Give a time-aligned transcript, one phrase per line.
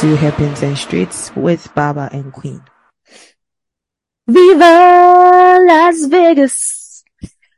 [0.00, 2.62] to Hairpins and Straights with Baba and Queen.
[4.26, 7.02] Viva Las Vegas!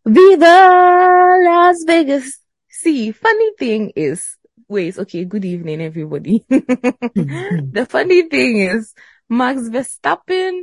[0.06, 2.38] Viva Las Vegas!
[2.68, 4.36] See, funny thing is,
[4.68, 6.44] wait, okay, good evening, everybody.
[6.48, 8.94] the funny thing is,
[9.28, 10.60] Max Verstappen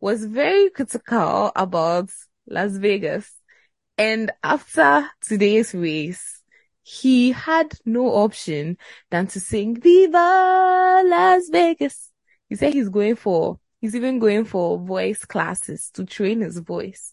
[0.00, 2.08] was very critical about
[2.46, 3.30] Las Vegas.
[3.98, 6.37] And after today's race,
[6.88, 8.78] he had no option
[9.10, 12.10] than to sing Viva Las Vegas.
[12.48, 17.12] He said he's going for, he's even going for voice classes to train his voice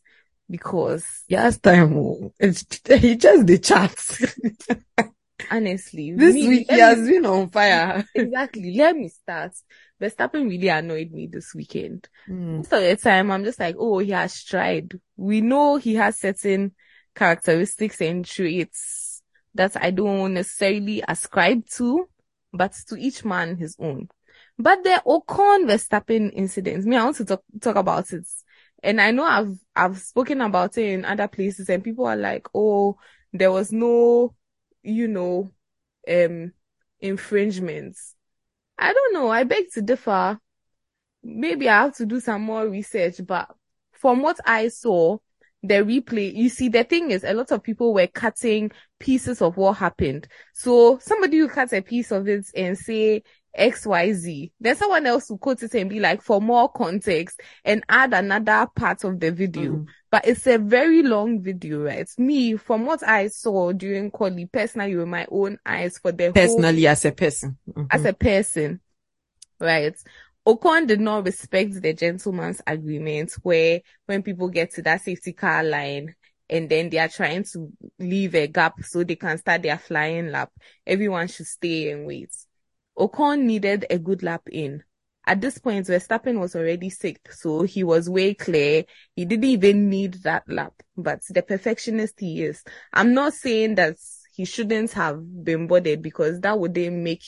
[0.49, 1.05] because.
[1.27, 1.97] Yes, time.
[1.97, 2.31] Oh.
[2.39, 4.23] He just the charts.
[5.51, 8.05] honestly, this me, week he has been on fire.
[8.15, 8.77] exactly.
[8.77, 9.51] Let me start.
[10.01, 12.07] Verstappen really annoyed me this weekend.
[12.29, 12.57] Mm.
[12.57, 14.97] Most of the time, I'm just like, oh, he has tried.
[15.17, 16.75] We know he has certain
[17.13, 19.04] characteristics and traits
[19.55, 22.07] that I don't necessarily ascribe to,
[22.53, 24.09] but to each man his own.
[24.57, 28.27] But the Ocon Verstappen incident, me, I want to talk, talk about it.
[28.83, 32.47] And I know I've, I've spoken about it in other places and people are like,
[32.53, 32.97] oh,
[33.33, 34.35] there was no,
[34.83, 35.51] you know,
[36.07, 36.51] um,
[36.99, 38.13] infringements.
[38.77, 39.29] I don't know.
[39.29, 40.39] I beg to differ.
[41.23, 43.49] Maybe I have to do some more research, but
[43.93, 45.17] from what I saw,
[45.67, 49.57] the replay, you see, the thing is, a lot of people were cutting pieces of
[49.57, 50.27] what happened.
[50.53, 53.23] So somebody who cuts a piece of it and say
[53.57, 58.13] XYZ, then someone else will quote it and be like, for more context and add
[58.13, 59.71] another part of the video.
[59.71, 59.85] Mm.
[60.11, 62.09] But it's a very long video, right?
[62.17, 66.83] Me, from what I saw during quali, personally with my own eyes for the personally
[66.83, 67.85] whole, as a person, mm-hmm.
[67.91, 68.81] as a person,
[69.59, 69.95] right?
[70.47, 75.63] Ocon did not respect the gentleman's agreement where when people get to that safety car
[75.63, 76.13] line
[76.47, 80.29] and then they are trying to leave a gap so they can start their flying
[80.29, 80.51] lap,
[80.85, 82.29] everyone should stay and wait.
[82.97, 84.83] Ocon needed a good lap in.
[85.27, 88.85] At this point, Verstappen was already sick, so he was way clear.
[89.15, 92.63] He didn't even need that lap, but the perfectionist he is.
[92.93, 93.97] I'm not saying that
[94.35, 97.23] he shouldn't have been bothered because that would then make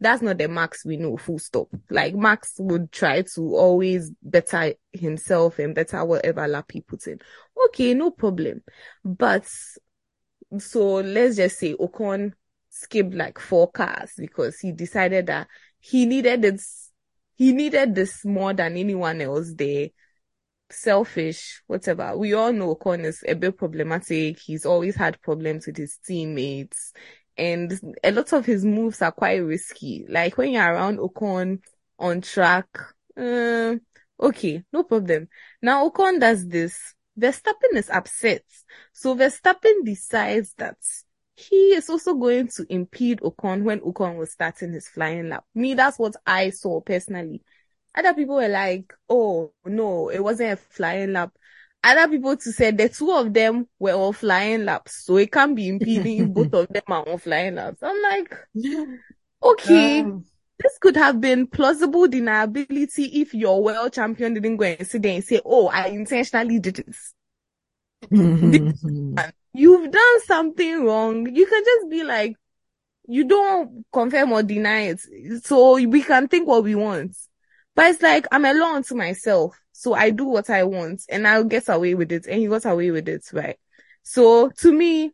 [0.00, 1.68] that's not the Max we know, full stop.
[1.90, 7.18] Like Max would try to always better himself and better whatever lap he puts in.
[7.66, 8.62] Okay, no problem.
[9.04, 9.48] But
[10.58, 12.32] so let's just say Ocon
[12.68, 15.48] skipped like four cars because he decided that
[15.78, 16.90] he needed this,
[17.34, 19.88] he needed this more than anyone else there.
[20.68, 22.16] Selfish, whatever.
[22.18, 24.40] We all know Ocon is a bit problematic.
[24.40, 26.92] He's always had problems with his teammates
[27.38, 30.06] and a lot of his moves are quite risky.
[30.08, 31.60] Like when you're around Ocon
[31.98, 32.66] on track,
[33.16, 33.74] uh,
[34.20, 35.28] okay, no problem.
[35.62, 36.94] Now Ocon does this.
[37.18, 38.44] Verstappen is upset.
[38.92, 40.76] So Verstappen decides that
[41.36, 45.44] he is also going to impede Ocon when Ocon was starting his flying lap.
[45.54, 47.42] Me, that's what I saw personally.
[47.94, 51.32] Other people were like, oh, no, it wasn't a flying lap
[51.86, 55.54] other people to say the two of them were on flying laps, so it can't
[55.54, 57.82] be impeding both of them are on flying laps.
[57.82, 58.34] I'm like,
[59.42, 60.24] okay, um,
[60.58, 65.14] this could have been plausible deniability if your world champion didn't go and sit there
[65.14, 67.14] and say, "Oh, I intentionally did this."
[69.52, 71.34] You've done something wrong.
[71.34, 72.36] You can just be like,
[73.08, 75.00] you don't confirm or deny it,
[75.44, 77.16] so we can think what we want.
[77.74, 79.58] But it's like I'm alone to myself.
[79.78, 82.26] So I do what I want and I'll get away with it.
[82.26, 83.58] And he got away with it, right?
[84.02, 85.12] So to me,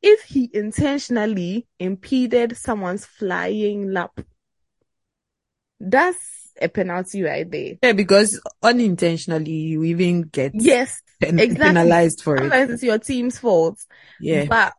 [0.00, 4.20] if he intentionally impeded someone's flying lap,
[5.80, 7.74] that's a penalty right there.
[7.82, 11.70] Yeah, because unintentionally you even get yes pen- exactly.
[11.70, 12.74] penalized for Sometimes it.
[12.74, 13.84] It's your team's fault.
[14.20, 14.44] Yeah.
[14.44, 14.74] But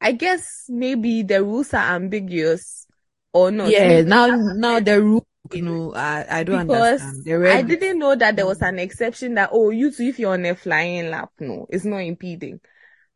[0.00, 2.88] I guess maybe the rules are ambiguous
[3.32, 3.70] or not.
[3.70, 7.46] Yeah, now now the rule you know, I, I don't because understand.
[7.46, 8.68] I didn't know that there was mm.
[8.68, 11.98] an exception that, oh, you too, if you're on a flying lap, no, it's not
[11.98, 12.60] impeding.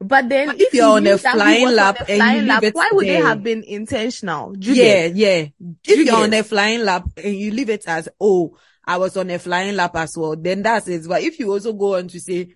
[0.00, 2.64] But then but if, if, you're on a flying lap a flying and you lap,
[2.72, 3.22] why would there.
[3.22, 4.54] they have been intentional?
[4.58, 5.46] yeah, yeah.
[5.86, 9.30] If you're on a flying lap and you leave it as, oh, I was on
[9.30, 11.06] a flying lap as well, then that's it.
[11.06, 12.54] But if you also go on to say,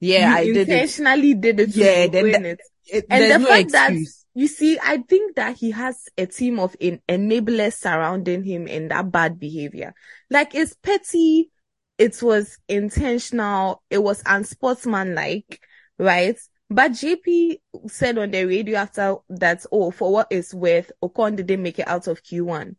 [0.00, 1.40] yeah, you I did intentionally it.
[1.40, 1.76] did it.
[1.76, 2.60] Yeah, then that, it.
[2.90, 3.72] It, and the no fact excuse.
[3.72, 8.66] that you see, I think that he has a team of in- enablers surrounding him
[8.66, 9.94] in that bad behavior.
[10.30, 11.50] Like it's petty.
[11.98, 13.82] It was intentional.
[13.90, 15.60] It was unsportsmanlike,
[15.98, 16.38] right?
[16.70, 21.62] But GP said on the radio after that, oh, for what it's worth, Ocon didn't
[21.62, 22.76] make it out of Q1.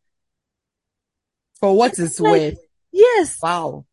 [1.60, 2.60] For what it's like, worth?
[2.92, 3.38] Yes.
[3.42, 3.86] Wow.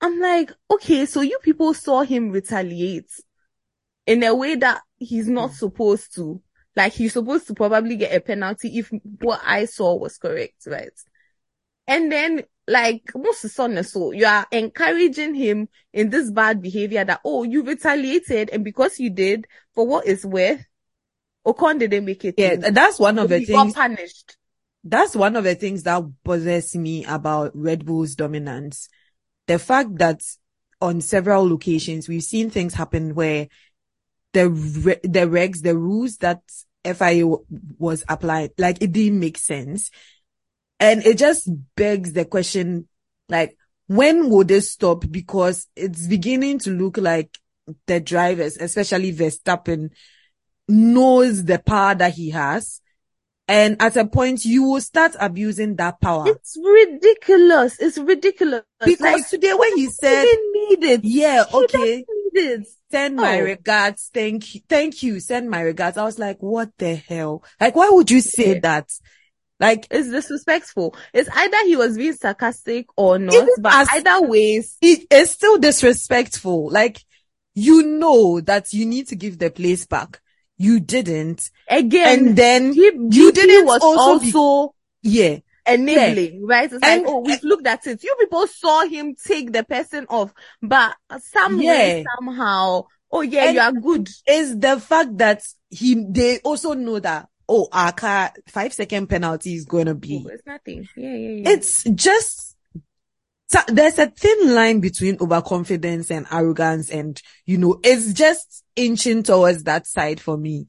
[0.00, 3.10] I'm like, okay, so you people saw him retaliate
[4.06, 5.54] in a way that he's not mm.
[5.54, 6.40] supposed to
[6.76, 8.90] Like he's supposed to probably get a penalty if
[9.20, 10.92] what I saw was correct, right?
[11.86, 17.20] And then like most son so you are encouraging him in this bad behavior that
[17.22, 20.64] oh you retaliated and because you did for what it's worth
[21.46, 22.34] Ocon didn't make it.
[22.38, 23.74] Yeah, that's one of the things.
[23.74, 24.36] punished.
[24.82, 28.88] That's one of the things that bothers me about Red Bull's dominance.
[29.46, 30.22] The fact that
[30.80, 33.48] on several locations we've seen things happen where
[34.34, 34.48] the
[35.02, 36.42] the regs, the rules that
[36.84, 37.26] FIA
[37.78, 39.90] was applied, like it didn't make sense.
[40.78, 42.88] And it just begs the question,
[43.28, 45.04] like, when will this stop?
[45.10, 47.38] Because it's beginning to look like
[47.86, 49.90] the drivers, especially Verstappen,
[50.68, 52.80] knows the power that he has.
[53.46, 56.24] And at a point, you will start abusing that power.
[56.28, 57.78] It's ridiculous.
[57.78, 58.62] It's ridiculous.
[58.84, 61.00] Because like, today when he said, need it.
[61.04, 62.04] Yeah, okay.
[62.34, 62.66] It.
[62.90, 63.44] Send my oh.
[63.44, 64.10] regards.
[64.12, 64.60] Thank you.
[64.68, 65.20] Thank you.
[65.20, 65.96] Send my regards.
[65.96, 67.42] I was like, what the hell?
[67.60, 68.90] Like, why would you say that?
[69.60, 70.96] Like, it's disrespectful.
[71.12, 74.76] It's either he was being sarcastic or not, but as, either ways.
[74.80, 76.70] It is still disrespectful.
[76.70, 77.00] Like,
[77.54, 80.20] you know that you need to give the place back.
[80.56, 81.50] You didn't.
[81.68, 82.26] Again.
[82.26, 85.38] And then he, you didn't was also, also be, yeah.
[85.66, 86.40] Enabling, yeah.
[86.42, 86.72] right?
[86.72, 88.02] It's and, like, oh, we've looked at it.
[88.02, 92.02] You people saw him take the person off, but some yeah.
[92.16, 94.08] somehow, oh yeah, and you are good.
[94.26, 99.54] Is the fact that he, they also know that oh, our car five second penalty
[99.54, 100.24] is going to be.
[100.26, 100.88] Oh, it's nothing.
[100.96, 101.50] Yeah, yeah, yeah.
[101.50, 102.56] It's just,
[103.68, 106.90] there's a thin line between overconfidence and arrogance.
[106.90, 110.68] And, you know, it's just inching towards that side for me.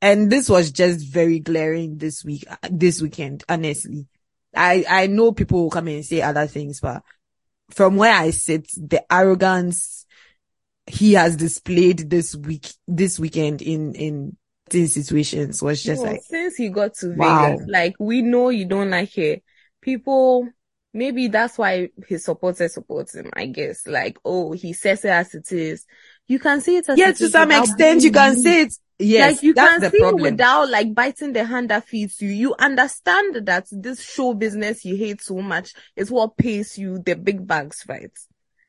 [0.00, 4.06] And this was just very glaring this week, uh, this weekend, honestly.
[4.54, 7.02] I, I know people will come and say other things, but
[7.70, 10.06] from where I sit, the arrogance
[10.86, 14.36] he has displayed this week, this weekend in, in
[14.70, 17.56] these situations was just like since he got to wow.
[17.56, 19.42] Vegas, like we know you don't like it.
[19.80, 20.48] People
[20.92, 23.86] maybe that's why his supporters support him, I guess.
[23.86, 25.86] Like, oh, he says it as it is.
[26.26, 28.74] You can see it as Yeah, to some extent you can see it.
[28.98, 30.32] Yes, like you can see problem.
[30.32, 32.30] without like biting the hand that feeds you.
[32.30, 37.14] You understand that this show business you hate so much is what pays you the
[37.14, 38.10] big bags, right?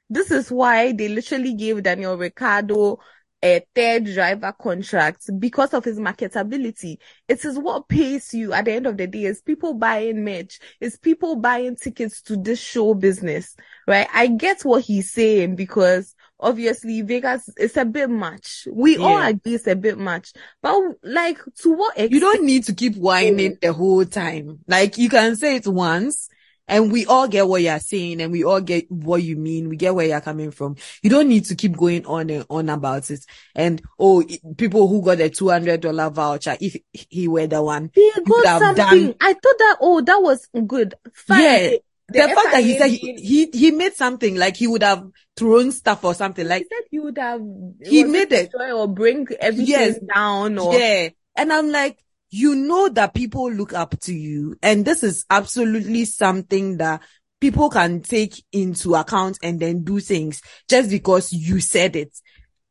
[0.09, 2.99] This is why they literally gave Daniel Ricciardo
[3.41, 6.97] a third driver contract because of his marketability.
[7.27, 10.59] It is what pays you at the end of the day is people buying merch,
[10.81, 13.55] is people buying tickets to this show business,
[13.87, 14.07] right?
[14.13, 18.67] I get what he's saying because obviously Vegas it's a bit much.
[18.71, 19.05] We yeah.
[19.05, 22.11] all agree it's a bit much, but like to what extent?
[22.11, 24.59] You don't need to keep whining the whole time.
[24.67, 26.29] Like you can say it once
[26.69, 29.69] and we all get what you're saying and we all get what you mean.
[29.69, 30.75] We get where you're coming from.
[31.01, 33.25] You don't need to keep going on and on about it.
[33.55, 34.23] And oh,
[34.55, 39.05] people who got a $200 voucher, if he were the one, he got something.
[39.07, 39.15] Done...
[39.19, 40.93] I thought that, oh, that was good.
[41.11, 41.41] Fine.
[41.41, 41.71] Yeah.
[42.11, 45.05] The, the fact that he said he, he, he made something like he would have
[45.37, 47.41] thrown stuff or something like he said he would have
[47.83, 49.99] he made it or bring everything yes.
[50.13, 51.97] down or yeah and I'm like
[52.31, 54.57] you know that people look up to you.
[54.61, 57.01] And this is absolutely something that
[57.39, 62.11] people can take into account and then do things just because you said it.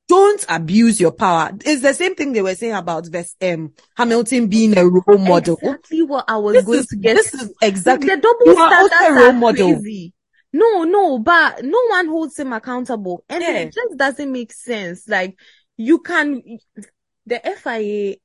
[0.09, 1.51] Don't abuse your power.
[1.65, 5.59] It's the same thing they were saying about Vest, um, Hamilton being a role model.
[5.61, 7.17] Exactly what I was this going is, to get.
[7.17, 9.75] This is exactly the double standards are role model.
[9.75, 10.15] Crazy.
[10.51, 13.59] No, no, but no one holds him accountable, and yeah.
[13.59, 15.07] it just doesn't make sense.
[15.07, 15.39] Like
[15.77, 16.43] you can,
[17.27, 18.17] the FIA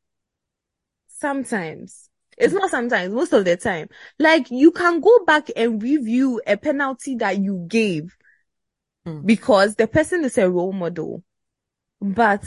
[1.07, 2.09] sometimes.
[2.37, 3.89] It's not sometimes, most of the time.
[4.17, 8.15] Like you can go back and review a penalty that you gave
[9.05, 9.25] mm.
[9.25, 11.23] because the person is a role model,
[12.03, 12.43] but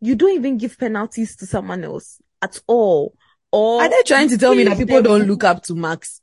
[0.00, 3.14] you don't even give penalties to someone else at all.
[3.50, 6.20] Or are they trying to tell me that people don't look up to Max?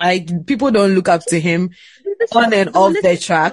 [0.00, 1.70] Like people don't look up to him
[2.34, 3.52] on and off the track.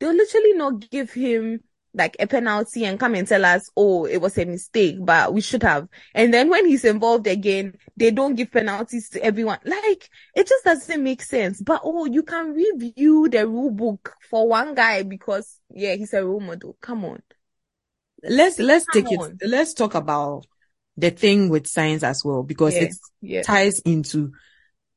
[0.00, 1.60] They'll literally not give him
[1.94, 5.40] like a penalty and come and tell us, oh, it was a mistake, but we
[5.40, 5.88] should have.
[6.14, 9.58] And then when he's involved again, they don't give penalties to everyone.
[9.64, 11.62] Like, it just doesn't make sense.
[11.62, 16.24] But oh, you can review the rule book for one guy because, yeah, he's a
[16.24, 16.76] role model.
[16.80, 17.22] Come on.
[18.22, 19.38] Let's, let's come take on.
[19.40, 19.48] it.
[19.48, 20.46] Let's talk about
[20.96, 22.94] the thing with Sainz as well because it
[23.44, 24.32] ties into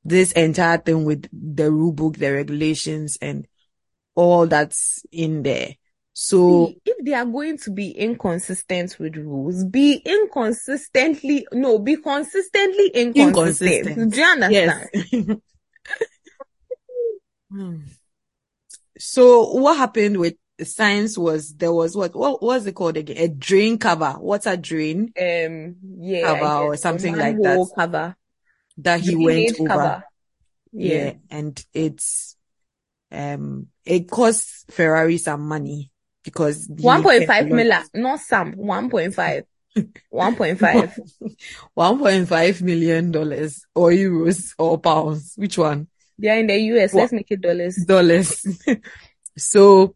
[0.03, 3.47] this entire thing with the rule book, the regulations and
[4.15, 5.75] all that's in there.
[6.19, 12.87] So if they are going to be inconsistent with rules, be inconsistently, no, be consistently
[12.87, 13.85] inconsistent.
[13.99, 14.13] inconsistent.
[14.13, 14.89] Do you understand?
[15.21, 15.37] Yes.
[17.49, 17.77] Hmm.
[18.99, 23.15] So what happened with the Sainz was there was what what was it called again?
[23.17, 28.17] A drain cover, water drain Um, yeah, cover or something like that cover,
[28.79, 29.69] that he went over.
[29.69, 30.03] cover.
[30.73, 30.93] Yeah.
[31.05, 31.13] Yeah.
[31.29, 32.35] and it's
[33.13, 35.89] um it costs Ferrari some money
[36.27, 39.43] because he One point kept a five lot- million, not some, one point five.
[40.09, 40.97] One point five.
[41.75, 45.33] One point five million dollars or euros or pounds.
[45.37, 45.87] Which one?
[46.17, 46.93] They are in the US.
[46.93, 47.01] What?
[47.01, 47.75] Let's make it dollars.
[47.85, 48.43] Dollars.
[49.37, 49.95] so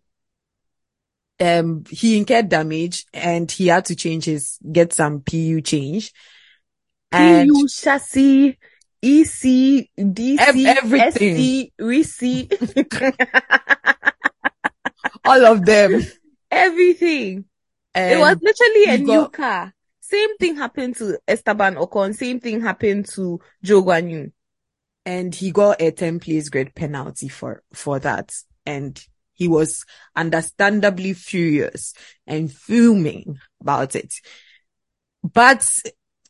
[1.40, 6.14] um he incurred damage and he had to change his get some PU change.
[7.12, 8.58] And PU chassis,
[9.02, 11.66] EC, DC, Ev- everything.
[11.66, 12.54] SC, receipt,
[15.26, 16.04] all of them.
[16.52, 17.46] Everything.
[17.96, 19.74] And it was literally a he new got- car.
[20.02, 22.14] Same thing happened to Esteban Ocon.
[22.14, 24.32] Same thing happened to Zhou Guanyu.
[25.06, 28.32] and he got a 10 place grade penalty for for that
[28.66, 29.04] and
[29.34, 29.84] he was
[30.16, 31.94] understandably furious
[32.28, 34.14] and fuming about it
[35.24, 35.68] but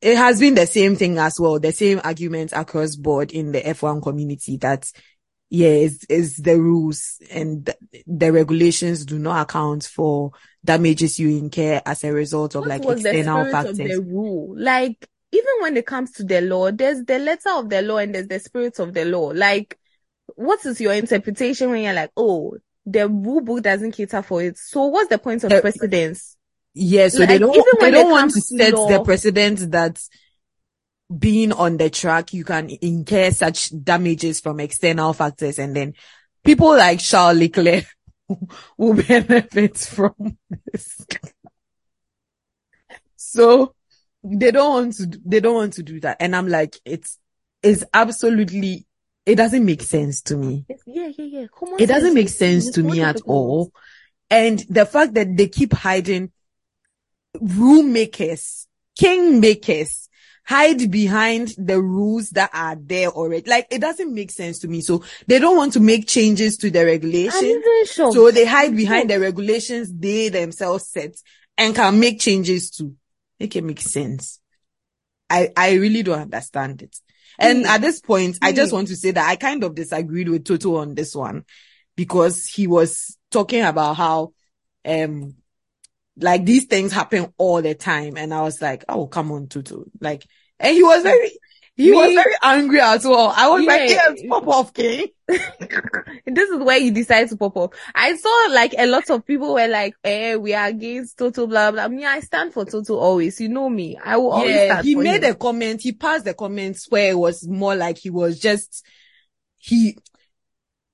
[0.02, 3.60] it has been the same thing as well the same argument across board in the
[3.62, 4.90] F1 community that
[5.52, 10.32] yeah it's, it's the rules and th- the regulations do not account for
[10.64, 14.56] damages you incur as a result of What like the external factors of the rule?
[14.58, 18.16] Like, even when it comes to the law, there's the letter of the law and
[18.16, 19.32] there's the spirit of the law.
[19.34, 19.78] Like,
[20.36, 24.58] what is your interpretation when you're like, oh, the rule book doesn't cater for it.
[24.58, 26.38] So what's the point of The- precedence?
[26.74, 30.02] Yeah, so they don't even they don't want to set the law- precedent that
[31.18, 35.94] being on the track you can incur such damages from external factors and then
[36.44, 37.86] people like Charles Leclerc
[38.78, 40.38] will benefit from
[40.72, 41.06] this.
[43.16, 43.76] so
[44.24, 46.18] they don't want to they don't want to do that.
[46.20, 47.18] And I'm like, it's
[47.64, 48.86] it's absolutely
[49.26, 50.66] it doesn't make sense to me.
[50.86, 51.46] Yeah, yeah, yeah.
[51.54, 53.72] Common It doesn't make sense to me at all.
[54.30, 56.32] And the fact that they keep hiding
[57.40, 60.01] rule makers, king makers,
[60.44, 63.50] hide behind the rules that are there already.
[63.50, 64.82] Like it doesn't make sense to me.
[64.82, 67.64] So they don't want to make changes to the I'm regulations.
[68.14, 71.16] So they hide behind the regulations they themselves set
[71.58, 72.96] and can make changes to
[73.40, 74.40] make it make sense.
[75.30, 76.96] I, I really don't understand it.
[77.40, 77.66] And Hmm.
[77.66, 78.76] at this point, I just Hmm.
[78.78, 81.46] want to say that I kind of disagreed with Toto on this one
[81.96, 84.34] because he was talking about how,
[84.86, 85.36] um,
[86.18, 88.18] like these things happen all the time.
[88.18, 89.86] And I was like, oh, come on, Toto.
[90.00, 90.26] Like,
[90.60, 91.32] and he was very,
[91.76, 93.34] he was very angry as well.
[93.36, 95.08] I was like, yes, pop off, King.
[95.28, 97.74] this is where you decide to pop up.
[97.96, 101.72] I saw like a lot of people were like, eh, we are against Toto, blah,
[101.72, 101.88] blah.
[101.88, 103.40] Me, I stand for Toto always.
[103.40, 103.98] You know me.
[104.04, 105.32] I will always Yeah, stand he made him.
[105.32, 105.82] a comment.
[105.82, 108.86] He passed the comments where it was more like he was just,
[109.58, 109.98] he,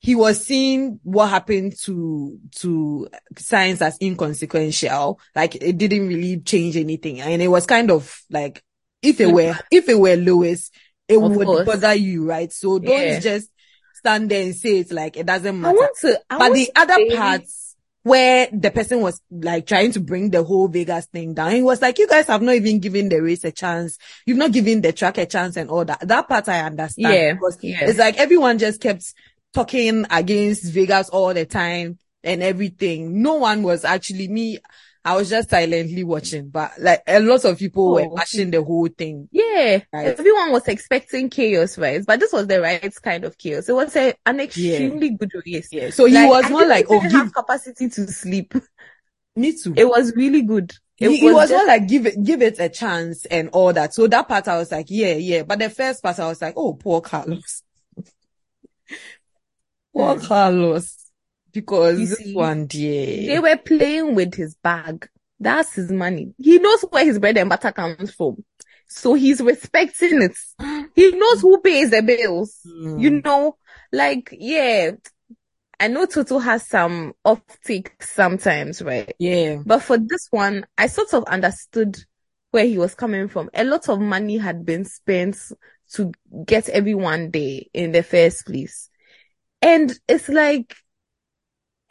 [0.08, 5.20] he was seeing what happened to, to Sainz as inconsequential.
[5.36, 7.20] Like it didn't really change anything.
[7.20, 8.64] And it was kind of like,
[9.02, 10.72] if it were, if it were Lewis,
[11.10, 11.66] it Of would course.
[11.66, 12.50] bother you, right?
[12.54, 13.20] So don't Yeah.
[13.20, 13.50] just
[13.96, 15.76] stand there and say it's like, it doesn't I matter.
[15.78, 19.92] want to, I But want the other say- parts where the person was like trying
[19.92, 22.80] to bring the whole Vegas thing down, he was like, you guys have not even
[22.80, 23.98] given the race a chance.
[24.26, 26.00] You've not given the track a chance and all that.
[26.08, 27.14] That part I understand.
[27.14, 27.90] Yeah, Because yeah.
[27.90, 29.14] it's like everyone just kept
[29.54, 33.22] talking against Vegas all the time and everything.
[33.22, 34.60] No one was actually me.
[35.06, 38.10] I was just silently watching, but like a lot of people were Oh.
[38.10, 39.30] watching the whole thing.
[39.32, 40.08] Yeah, Right.
[40.08, 42.06] everyone was expecting chaos, right?
[42.06, 43.70] But this was the right kind of chaos.
[43.70, 45.70] It was a, an extremely good race.
[45.72, 45.92] Yeah.
[45.92, 48.54] So he Like, was I not didn't like, oh, give have capacity to sleep.
[49.38, 49.74] me too.
[49.78, 50.74] It was really good.
[51.00, 53.72] It he, he was just- not like give it give it a chance and all
[53.72, 53.94] that.
[53.94, 55.44] So that part I was like, yeah, yeah.
[55.44, 57.64] But the first part I was like, oh, poor Carlos.
[59.98, 60.26] Poor Hmm.
[60.26, 60.94] Carlos.
[61.52, 63.28] Because You this see, one, dear.
[63.28, 65.10] They were playing with his bag.
[65.40, 66.34] That's his money.
[66.38, 68.44] He knows where his bread and butter comes from.
[68.90, 70.38] So he's respecting it.
[70.96, 72.60] He knows who pays the bills.
[72.66, 73.00] Hmm.
[73.00, 73.58] You know,
[73.92, 74.92] like, yeah,
[75.80, 79.14] I know Toto has some off takes sometimes, right?
[79.20, 79.58] yeah.
[79.66, 81.98] But for this one, I sort of understood
[82.52, 83.50] where he was coming from.
[83.54, 85.38] A lot of money had been spent
[85.94, 86.12] to
[86.46, 88.90] get everyone there in the first place.
[89.62, 90.76] And it's like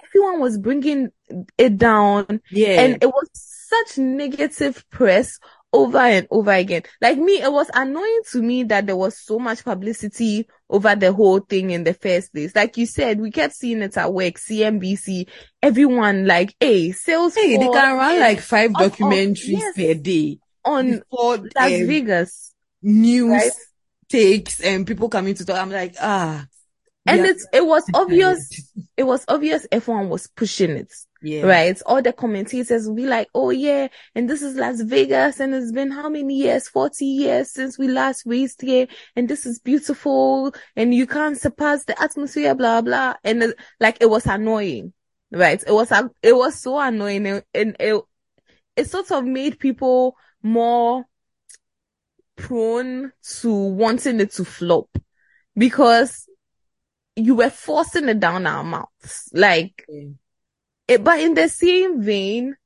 [0.04, 1.10] everyone was bringing
[1.58, 2.80] it down Yeah.
[2.80, 5.38] and it was such negative press
[5.72, 6.82] over and over again.
[7.00, 11.12] Like me, it was annoying to me that there was so much publicity over the
[11.12, 12.54] whole thing in the first place.
[12.54, 15.28] Like you said, we kept seeing it at work, CNBC,
[15.62, 19.76] everyone like, hey, sales hey, they can run like five documentaries yes.
[19.76, 23.52] per day on before Las um, Vegas, news right?
[24.08, 25.56] takes and people coming to talk.
[25.56, 26.46] I'm like, ah,
[27.06, 27.30] And Yeah.
[27.30, 30.92] it's, it was obvious, it was obvious everyone was pushing it.
[31.22, 31.42] Yeah.
[31.42, 31.80] Right.
[31.86, 35.72] All the commentators will be like, oh yeah, and this is Las Vegas and it's
[35.72, 36.68] been how many years?
[36.68, 38.86] 40 years since we last raced here
[39.16, 43.14] and this is beautiful and you can't surpass the atmosphere, blah, blah.
[43.24, 43.48] And uh,
[43.80, 44.92] like it was annoying.
[45.32, 45.62] Right.
[45.66, 45.90] It was,
[46.22, 48.00] it was so annoying and, and it,
[48.76, 51.04] it sort of made people more
[52.36, 53.10] prone
[53.40, 54.88] to wanting it to flop
[55.56, 56.28] because
[57.16, 59.30] you were forcing it down our mouths.
[59.32, 60.10] Like, Yeah.
[60.86, 62.56] it, but in the same vein,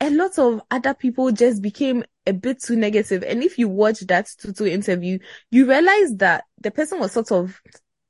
[0.00, 3.22] a lot of other people just became a bit too negative.
[3.22, 5.18] And if you watch that Toto interview,
[5.50, 7.60] you realize that the person was sort of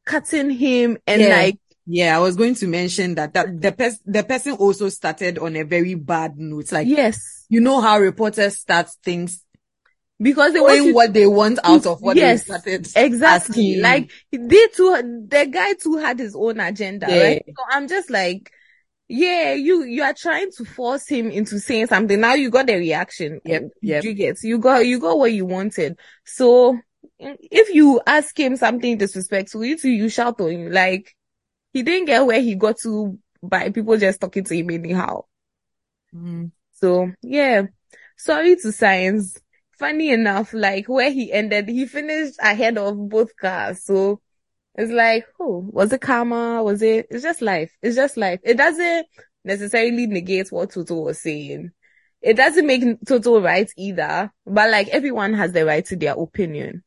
[0.05, 1.29] cutting him and Yeah.
[1.29, 5.39] like, Yeah, I was going to mention that, that the pers- the person also started
[5.39, 6.71] on a very bad note.
[6.71, 9.45] Like, yes, you know how reporters start things,
[10.21, 12.89] because they want what they want out of what Yes, they started.
[12.95, 13.77] Exactly.
[13.77, 13.83] asking.
[13.83, 17.23] Like they too, the guy too had his own agenda, Yeah.
[17.23, 17.45] right?
[17.47, 18.51] So I'm just like,
[19.09, 22.21] yeah, you, you are trying to force him into saying something.
[22.21, 23.41] Now you got the reaction.
[23.45, 24.05] Yep, yep.
[24.05, 25.99] You get, you got, you got what you wanted.
[26.25, 26.79] So
[27.19, 30.71] if you ask him something disrespectful, you too, you shout to him.
[30.71, 31.15] Like
[31.73, 35.23] he didn't get where he got to by people just talking to him anyhow.
[36.15, 36.51] Mm.
[36.75, 37.63] So yeah,
[38.17, 39.39] sorry to Sainz.
[39.81, 43.83] Funny enough, like where he ended, he finished ahead of both cars.
[43.83, 44.21] So
[44.75, 46.63] it's like, oh, was it karma?
[46.63, 47.07] Was it?
[47.11, 47.73] It's just life.
[47.81, 48.41] It's just life.
[48.45, 49.07] It doesn't
[49.43, 51.71] necessarily negate what Toto was saying.
[52.21, 54.31] It doesn't make Toto right either.
[54.45, 56.85] But like everyone has the right to their opinion.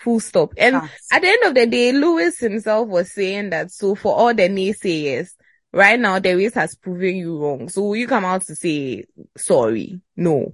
[0.00, 0.52] Full stop.
[0.58, 1.08] And Facts.
[1.10, 4.50] at the end of the day, Lewis himself was saying that so for all the
[4.50, 5.30] naysayers,
[5.72, 7.70] right now the race has proven you wrong.
[7.70, 10.02] So will you come out to say sorry?
[10.14, 10.52] No.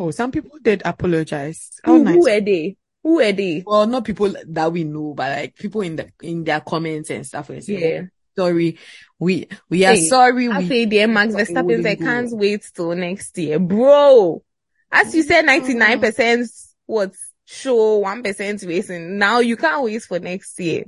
[0.00, 1.78] Oh, some people did apologize.
[1.84, 2.14] How Who, nice.
[2.14, 2.76] who were they?
[3.02, 3.62] Who are they?
[3.66, 7.26] Well, not people that we know, but like people in the in their comments and
[7.26, 7.50] stuff.
[7.50, 8.00] And say, Yeah.
[8.04, 8.78] "Oh, sorry,
[9.18, 10.48] we we are Hey, sorry.
[10.48, 13.58] I We say dear Max Verstappen go can't wait till next year.
[13.58, 14.42] Bro,
[14.90, 16.48] as you said, 99%
[16.86, 17.12] what
[17.44, 19.18] show, 1% racing.
[19.18, 20.84] Now you can't wait for next year.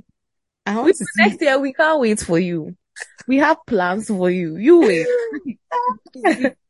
[0.65, 2.75] I want to next year, we can't wait for you.
[3.27, 4.55] We have plans for you.
[4.57, 5.07] You wait.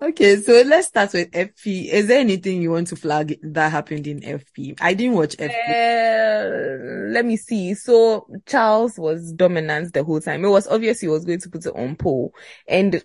[0.00, 1.88] Okay, so let's start with FP.
[1.88, 4.78] Is there anything you want to flag that happened in FP?
[4.80, 5.50] I didn't watch FP.
[5.50, 7.74] Uh, let me see.
[7.74, 10.44] So Charles was dominant the whole time.
[10.44, 12.32] It was obvious he was going to put it on pole.
[12.68, 13.02] And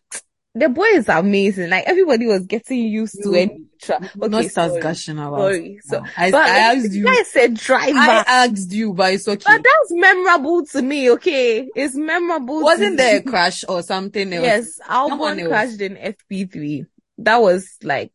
[0.56, 1.70] the boy is amazing.
[1.70, 4.82] Like everybody was getting used to You- any tra- Not Okay, start sorry.
[4.82, 5.39] gushing about.
[5.39, 5.80] Sorry.
[5.84, 6.06] So, now.
[6.16, 7.04] I, but I asked you.
[7.06, 7.98] guy said driver.
[7.98, 9.44] I asked you, but it's okay.
[9.46, 11.68] but that's memorable to me, okay?
[11.76, 12.98] It's memorable Wasn't me.
[12.98, 14.44] there a crash or something else?
[14.46, 15.48] Yes, Albon else.
[15.48, 16.86] crashed in FP3.
[17.20, 18.12] That was like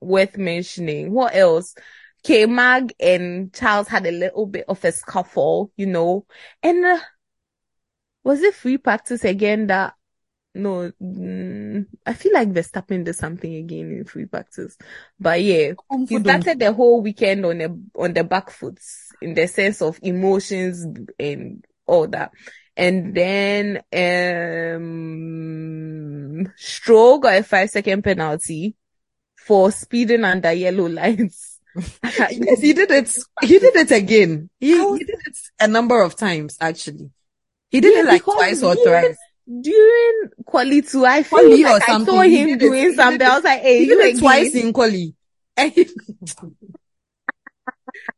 [0.00, 1.12] worth mentioning.
[1.12, 1.74] What else?
[2.24, 6.24] K Mag and Charles had a little bit of a scuffle, you know.
[6.62, 6.98] And uh,
[8.24, 9.94] was it free practice again that
[10.54, 14.76] no, mm, I feel like Verstappen did something again in free practice.
[15.18, 15.72] But yeah,
[16.08, 18.78] he started the whole weekend on the on the back foot
[19.20, 20.86] in the sense of emotions
[21.18, 22.32] and all that.
[22.76, 25.12] And then um
[26.56, 28.74] Stroll got a five second penalty
[29.36, 31.58] for speeding under yellow lights.
[32.30, 33.18] Yes, he did it.
[33.40, 34.50] He did it again.
[34.60, 37.10] He, was- he did it a number of times, actually.
[37.70, 39.16] He did Yeah, it like twice or thrice.
[39.46, 42.96] During quali two, I feel Quali or like I saw him did it- doing did
[42.96, 43.20] something.
[43.20, 44.20] it- I was like, hey, He you it again.
[44.20, 45.14] twice in quali.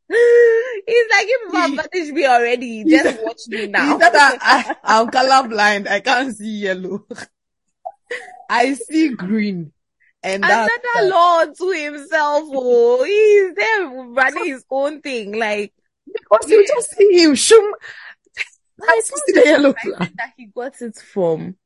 [0.08, 3.98] He's like, if my finish me already, just watch me now.
[4.02, 5.88] I, I'm colorblind.
[5.88, 7.04] I can't see yellow.
[8.50, 9.72] I see green.
[10.22, 12.44] And that's Another law to himself.
[12.52, 15.38] Oh, he's there running his own thing.
[15.38, 15.72] Like,
[16.06, 17.72] because you just see him shum.
[18.82, 20.12] I see the yellow flag.
[20.16, 21.56] that he got it from,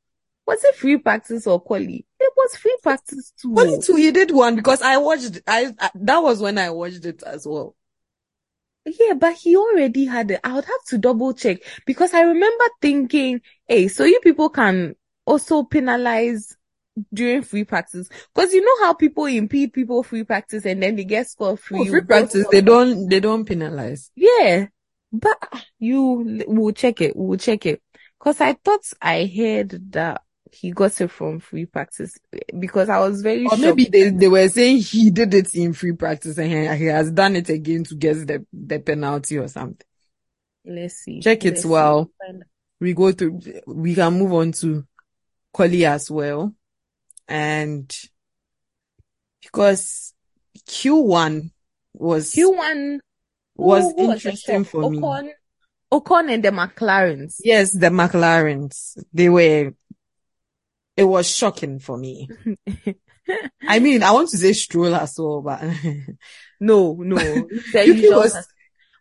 [0.45, 2.05] was it free practice or quali?
[2.19, 3.53] It was free practice too.
[3.53, 5.41] Quali two, he did one because I watched.
[5.47, 7.75] I, I that was when I watched it as well.
[8.85, 10.39] Yeah, but he already had it.
[10.43, 14.95] I would have to double check because I remember thinking, hey, so you people can
[15.25, 16.55] also penalize
[17.13, 21.03] during free practice because you know how people impede people free practice and then they
[21.03, 21.79] get score free.
[21.81, 23.09] Oh, free practice, they don't.
[23.09, 24.11] They don't penalize.
[24.15, 24.67] Yeah,
[25.11, 25.37] but
[25.79, 27.15] you will check it.
[27.15, 27.81] We'll check it
[28.19, 32.17] because I thought I heard that he got it from free practice
[32.59, 33.61] because I was very Or shocked.
[33.61, 37.11] maybe they, they were saying he did it in free practice and he, he has
[37.11, 39.85] done it again to get the, the penalty or something.
[40.65, 41.21] Let's see.
[41.21, 41.67] Check it Let's see.
[41.69, 42.11] well.
[42.25, 42.43] Find-
[42.79, 44.85] We go through, we can move on to
[45.53, 46.53] Quali as well.
[47.27, 47.95] And
[49.41, 50.13] because
[50.67, 51.51] Q1
[51.93, 52.99] was, Q1
[53.59, 54.71] was Who- was interesting shock?
[54.71, 54.99] for me.
[54.99, 55.29] Ocon,
[55.91, 57.35] Ocon and the McLarens.
[57.43, 59.73] Yes, the McLarens, they were,
[60.97, 62.29] it was shocking for me.
[63.67, 65.61] I mean, I want to say Stroll as well, but
[66.59, 67.17] No, no.
[67.73, 68.47] Yuki was-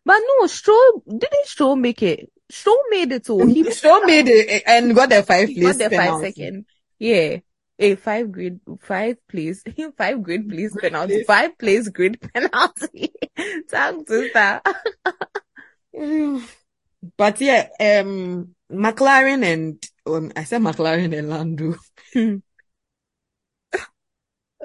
[0.05, 2.31] But no, Stroll, didn't Stroll make it?
[2.51, 3.47] Stroll made it too.
[3.47, 6.65] He Stroll made it and got the five place got the five second.
[6.99, 7.39] Yeah.
[7.79, 9.63] A five grade, five place,
[9.97, 11.27] five grade place penalty, place.
[11.27, 13.13] five place grade penalty.
[14.07, 14.61] Twister.
[15.95, 16.43] Mm.
[17.17, 21.77] But yeah, um, McLaren and, um, I said McLaren and Lando.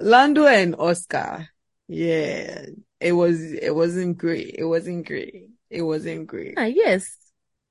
[0.02, 1.48] Lando and Oscar.
[1.88, 2.66] Yeah,
[3.00, 4.56] it was, it wasn't great.
[4.58, 5.50] It wasn't great.
[5.70, 6.56] It wasn't great.
[6.58, 7.16] Ah, yes.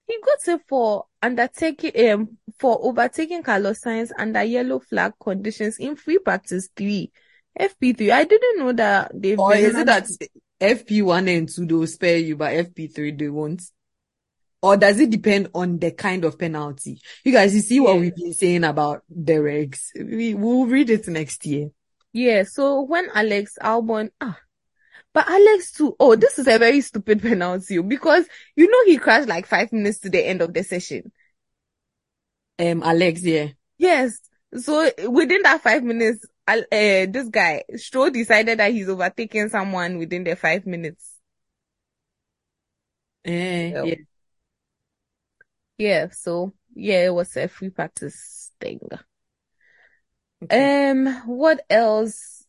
[0.07, 5.97] He got it for undertaking, um, for overtaking Carlos Sainz under yellow flag conditions in
[5.97, 7.11] free practice three.
[7.59, 8.11] FP3.
[8.11, 10.09] I didn't know that they've Or is it that
[10.61, 13.63] FP1 and 2 they'll spare you, but FP3 they won't?
[14.63, 17.01] Or does it depend on the kind of penalty?
[17.25, 18.01] You guys, you see what Yeah.
[18.01, 19.81] we've been saying about the regs.
[19.97, 21.71] We, we'll read it next year.
[22.13, 24.39] Yeah, so when Alex Albon, ah,
[25.13, 28.99] but Alex too, oh, this is a very stupid penalty oh, because you know he
[28.99, 31.11] crashed like five minutes to the end of the session.
[32.63, 33.49] Um, Alex, yeah.
[33.79, 34.19] Yes.
[34.55, 40.25] So within that five minutes, uh, this guy, Stroll decided that he's overtaking someone within
[40.25, 41.17] the five minutes.
[43.25, 43.83] Eh, Yeah.
[43.85, 43.95] yeah.
[45.79, 48.81] Yeah, so yeah, it was a free practice thing.
[50.43, 50.91] Okay.
[50.91, 52.47] Um, what else?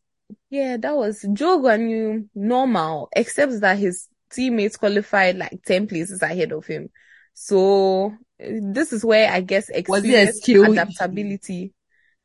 [0.49, 6.51] Yeah, that was Zhou Guanyu normal, except that his teammates qualified like 10 places ahead
[6.51, 6.89] of him.
[7.33, 11.73] So uh, this is where I guess experience, adaptability.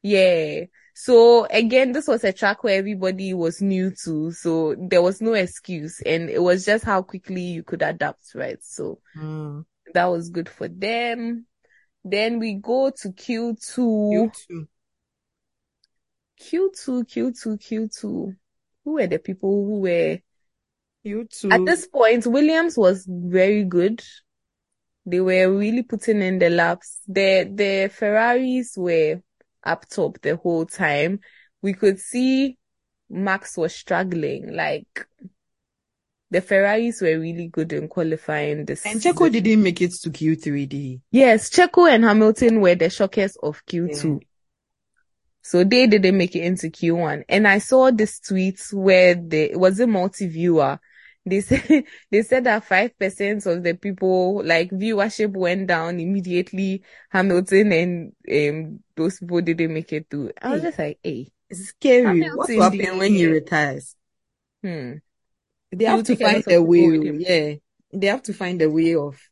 [0.03, 0.65] Yeah.
[0.95, 5.35] So again, this was a track where everybody was new to, so there was no
[5.35, 8.59] excuse and it was just how quickly you could adapt, right?
[8.63, 11.47] So Mm, that was good for them.
[12.05, 14.13] Then we go to Q2.
[14.13, 14.69] you too.
[16.41, 18.37] Q2, Q2, Q2.
[18.85, 20.19] Who were the people who were
[21.03, 21.51] You too.
[21.53, 22.27] at this point?
[22.27, 24.03] Williams was very good.
[25.09, 27.01] They were really putting in the laps.
[27.07, 29.23] The the Ferraris were
[29.65, 31.21] up top the whole time.
[31.63, 32.59] We could see
[33.09, 34.55] Max was struggling.
[34.55, 35.07] Like
[36.31, 38.85] the Ferraris were really good in qualifying this.
[38.85, 41.01] And Checo didn't make it to Q3, did he?
[41.11, 44.21] Yes, Checo and Hamilton were the shockers of Q2.
[45.41, 47.23] So they didn't make it into Q1.
[47.29, 50.79] And I saw this tweet where they, it was a multi-viewer.
[51.29, 56.83] They said, they said that 5% of the people, like viewership went down immediately.
[57.11, 60.33] Hamilton and, um, those people didn't make it through.
[60.43, 60.63] I was Hey.
[60.63, 62.31] just like, hey, It's scary.
[62.31, 63.97] What will happen when he retires?
[64.63, 64.95] hmm.
[65.73, 67.01] They have to take a lot find a way.
[67.17, 67.57] Yeah.
[67.93, 69.28] They have to find a way of,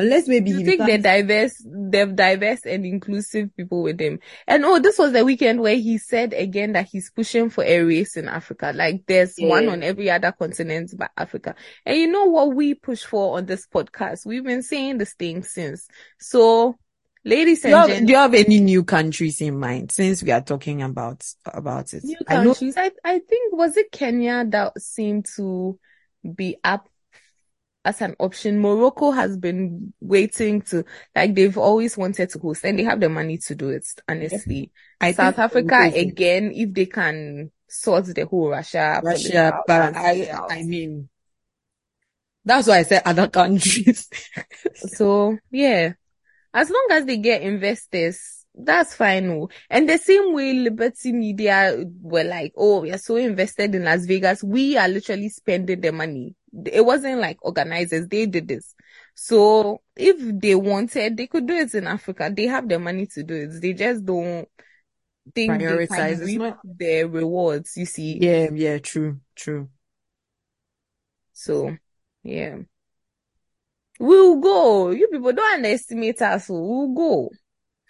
[0.00, 4.18] unless maybe You think they're diverse, they're diverse and inclusive people with him.
[4.46, 7.82] And oh, this was the weekend where he said again that he's pushing for a
[7.82, 8.72] race in Africa.
[8.74, 11.54] Like there's one on every other continent but Africa.
[11.84, 14.24] And you know what we push for on this podcast?
[14.24, 15.86] We've been saying this thing since.
[16.18, 16.76] So,
[17.24, 20.22] ladies do you, and have, gentlemen, do you have any new countries in mind since
[20.22, 22.04] we are talking about, about it?
[22.04, 22.76] new I know countries.
[22.76, 25.78] I, I think, was it Kenya that seemed to
[26.34, 26.88] be up
[27.84, 28.60] as an option?
[28.60, 33.08] Morocco has been waiting to, like, they've always wanted to host and they have the
[33.08, 34.70] money to do it, honestly.
[35.00, 40.52] I South Africa, again, if they can sort the whole Russia, Russia, but I, out.
[40.52, 41.08] I mean,
[42.44, 44.08] that's why I said other countries.
[44.74, 45.92] So, yeah,
[46.52, 49.30] as long as they get investors, that's fine.
[49.30, 49.48] oh.
[49.68, 54.04] And the same way Liberty Media were like, oh, we are so invested in Las
[54.06, 54.42] Vegas.
[54.42, 56.34] We are literally spending the money.
[56.66, 58.08] It wasn't like organizers.
[58.08, 58.74] They did this.
[59.14, 62.32] So if they wanted, they could do it in Africa.
[62.34, 63.60] They have the money to do it.
[63.60, 64.48] They just don't
[65.34, 66.24] think they Prioritize.
[66.24, 68.18] reap not- the rewards, you see.
[68.20, 69.68] yeah, yeah, true, true.
[71.32, 71.76] So,
[72.22, 72.58] yeah.
[73.98, 74.90] We'll go.
[74.90, 76.48] You people don't underestimate us.
[76.50, 76.60] Oh.
[76.60, 77.30] We'll go.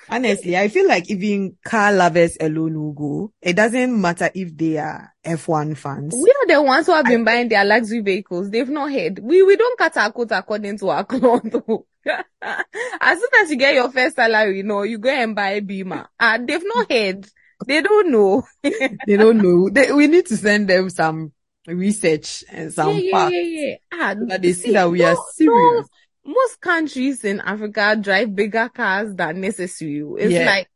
[0.09, 3.33] Honestly, I feel like even car lovers alone will go.
[3.41, 6.15] It doesn't matter if they are F1 fans.
[6.15, 8.51] We are the ones who have been buying their luxury vehicles.
[8.51, 9.19] They've not heard.
[9.19, 11.45] We we don't cut our coat according to our cloth.
[12.43, 15.61] as soon as you get your first salary, you know, you go and buy a
[15.61, 16.09] Beamer.
[16.19, 17.27] Ah, they've not heard.
[17.67, 18.43] They don't know.
[18.63, 19.69] They don't know.
[19.69, 21.33] They, we need to send them some
[21.67, 23.75] research and some yeah, yeah, facts yeah, yeah.
[23.93, 25.51] Ah, so that they see see, that we are serious.
[25.53, 25.85] no,
[26.25, 30.03] most countries in Africa drive bigger cars than necessary.
[30.19, 30.47] It's Yeah.
[30.47, 30.69] like,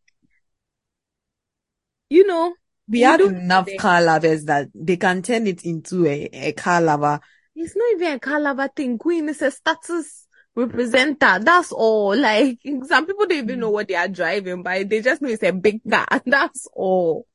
[2.10, 2.54] you know,
[2.88, 6.80] We have enough they- car lovers that they can turn it into a, a car
[6.80, 7.20] lover
[7.56, 8.98] It's not even a car lover thing.
[8.98, 10.26] Queen is a status
[10.56, 11.42] representer.
[11.44, 12.16] That's all.
[12.16, 15.42] Like some people don't even know what they are driving, but they just know it's
[15.42, 16.06] a big car.
[16.26, 17.26] That's all.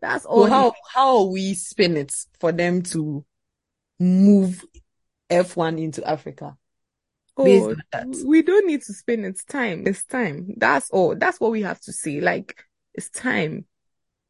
[0.00, 0.44] That's all.
[0.44, 3.24] So how how we spin it for them to
[3.98, 4.62] move
[5.30, 6.56] F1 into Africa?
[7.36, 7.74] Oh,
[8.24, 9.84] we don't need to spend its time.
[9.86, 10.54] It's time.
[10.56, 11.14] That's all.
[11.14, 12.20] That's what we have to say.
[12.20, 13.66] Like it's time.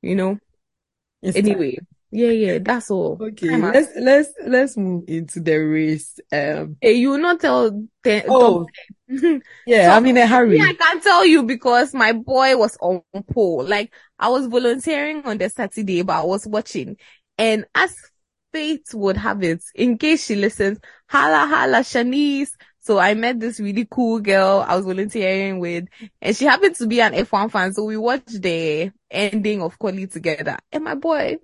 [0.03, 0.38] You know.
[1.23, 1.87] It's anyway, time.
[2.11, 2.59] yeah, yeah.
[2.61, 3.16] That's all.
[3.21, 6.19] Okay, let's let's let's move into the race.
[6.33, 7.87] Um, hey, you will not tell.
[8.03, 8.66] Ten, oh,
[9.09, 9.90] yeah.
[9.90, 10.59] so, I'm in a hurry.
[10.59, 13.64] Yeah, I can't tell you because my boy was on pole.
[13.64, 16.97] Like I was volunteering on the Saturday, but I was watching,
[17.38, 17.97] and as
[18.53, 22.51] fate would have it, in case she listens, holla holla Shanice,
[22.87, 25.87] so I met this really cool girl I was volunteering with
[26.22, 27.72] and she happened to be an F1 fan.
[27.72, 31.38] So we watched the ending of Quali together and my boy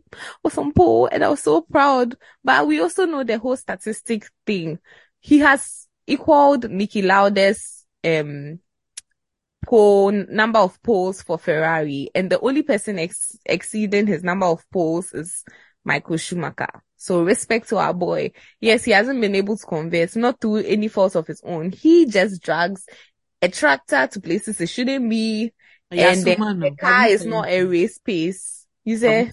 [0.45, 2.15] was on pole and I was so proud.
[2.45, 4.79] But we also know the whole statistic thing.
[5.19, 8.61] He has equaled Niki Lauda's, um,
[9.67, 14.65] pole, number of poles for Ferrari and the only person ex- exceeding his number of
[14.71, 15.43] poles is
[15.85, 16.85] Michael Schumacher.
[17.03, 18.31] So respect to our boy.
[18.61, 21.73] Yes, he hasn't been able to convert, not through any fault of his own.
[21.73, 22.87] He just drags
[23.43, 25.53] a tractor to places it shouldn't be.
[25.91, 28.69] Yeah, and the car is not a race pace.
[28.85, 29.33] You say?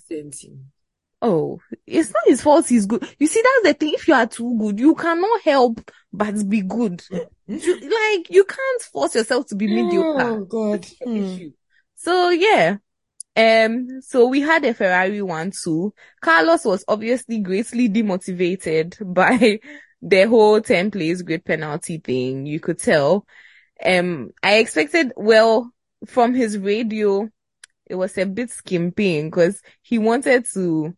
[1.22, 3.08] Oh, it's not his fault he's good.
[3.20, 3.94] You see, that's the thing.
[3.94, 7.04] If you are too good, you cannot help but be good.
[7.12, 10.24] you, like, you can't force yourself to be mediocre.
[10.24, 10.88] Oh, God.
[11.04, 11.50] Hmm.
[11.94, 12.78] So, yeah.
[13.36, 15.94] Um, so we had a Ferrari one too.
[16.22, 19.60] Carlos was obviously greatly demotivated by
[20.02, 22.46] the whole 10 plays grid penalty thing.
[22.46, 23.26] You could tell.
[23.84, 25.72] Um, I expected, well,
[26.06, 27.30] from his radio,
[27.86, 30.96] it was a bit skimping because he wanted to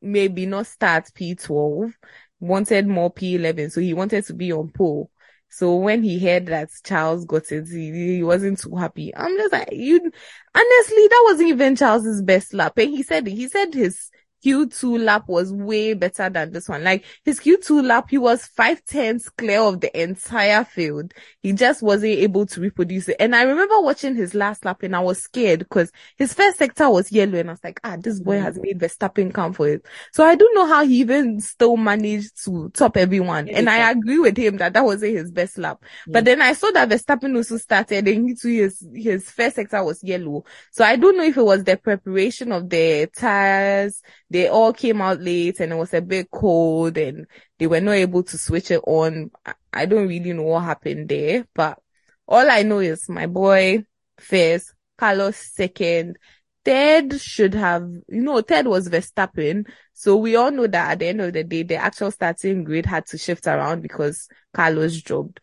[0.00, 1.92] maybe not start P12,
[2.40, 3.70] wanted more P11.
[3.70, 5.10] So he wanted to be on pole.
[5.52, 9.14] So when he heard that Charles got it, he, he wasn't too happy.
[9.14, 12.78] I'm just like, you, honestly, that wasn't even Charles's best lap.
[12.78, 14.10] And he said, he said his
[14.44, 16.84] Q2 lap was way better than this one.
[16.84, 21.14] Like his Q2 lap, he was five tenths clear of the entire field.
[21.40, 23.16] He just wasn't able to reproduce it.
[23.20, 26.90] And I remember watching his last lap and I was scared because his first sector
[26.90, 29.86] was yellow and I was like, ah, this boy has made Verstappen come for it.
[30.12, 33.48] So I don't know how he even still managed to top everyone.
[33.48, 35.78] And I agree with him that that wasn't his best lap.
[36.06, 36.14] Yeah.
[36.14, 39.82] But then I saw that Verstappen also started and he too, his, his first sector
[39.84, 40.44] was yellow.
[40.72, 45.02] So I don't know if it was the preparation of the tires, they all came
[45.02, 47.26] out late and it was a bit cold and
[47.58, 49.30] they were not able to switch it on.
[49.72, 51.78] I don't really know what happened there, but
[52.26, 53.84] all I know is my boy
[54.18, 56.16] first, Carlos second,
[56.64, 59.66] third should have, you know, third was Verstappen.
[59.92, 62.86] So we all know that at the end of the day, the actual starting grid
[62.86, 65.40] had to shift around because Carlos dropped.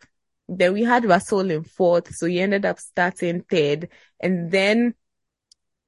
[0.48, 2.12] Then we had Russell in fourth.
[2.12, 4.94] So he ended up starting third and then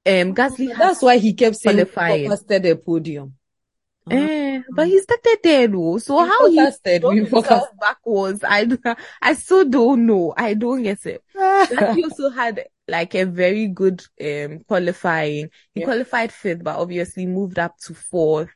[0.05, 2.27] um Gasly That's why he kept saying qualifying.
[2.27, 3.33] forecasted a podium.
[4.05, 4.17] Uh-huh.
[4.17, 5.97] Eh, but he started there though.
[5.97, 8.67] So he how he started forecast backwards, I
[9.21, 10.33] I still don't know.
[10.35, 11.23] I don't get it.
[11.95, 15.49] he also had like a very good um qualifying.
[15.73, 15.85] He yeah.
[15.85, 18.49] qualified fifth, but obviously moved up to fourth.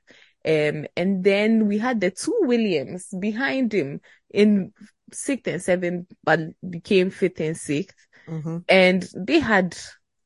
[0.45, 4.71] Um, and then we had the two Williams behind him in
[5.11, 7.93] sixth and seventh, but became fifth and 6th
[8.27, 8.57] mm-hmm.
[8.69, 9.77] And they had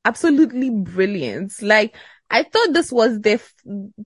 [0.05, 1.61] absolutely brilliant.
[1.61, 1.95] Like,
[2.29, 3.53] I thought this was the f-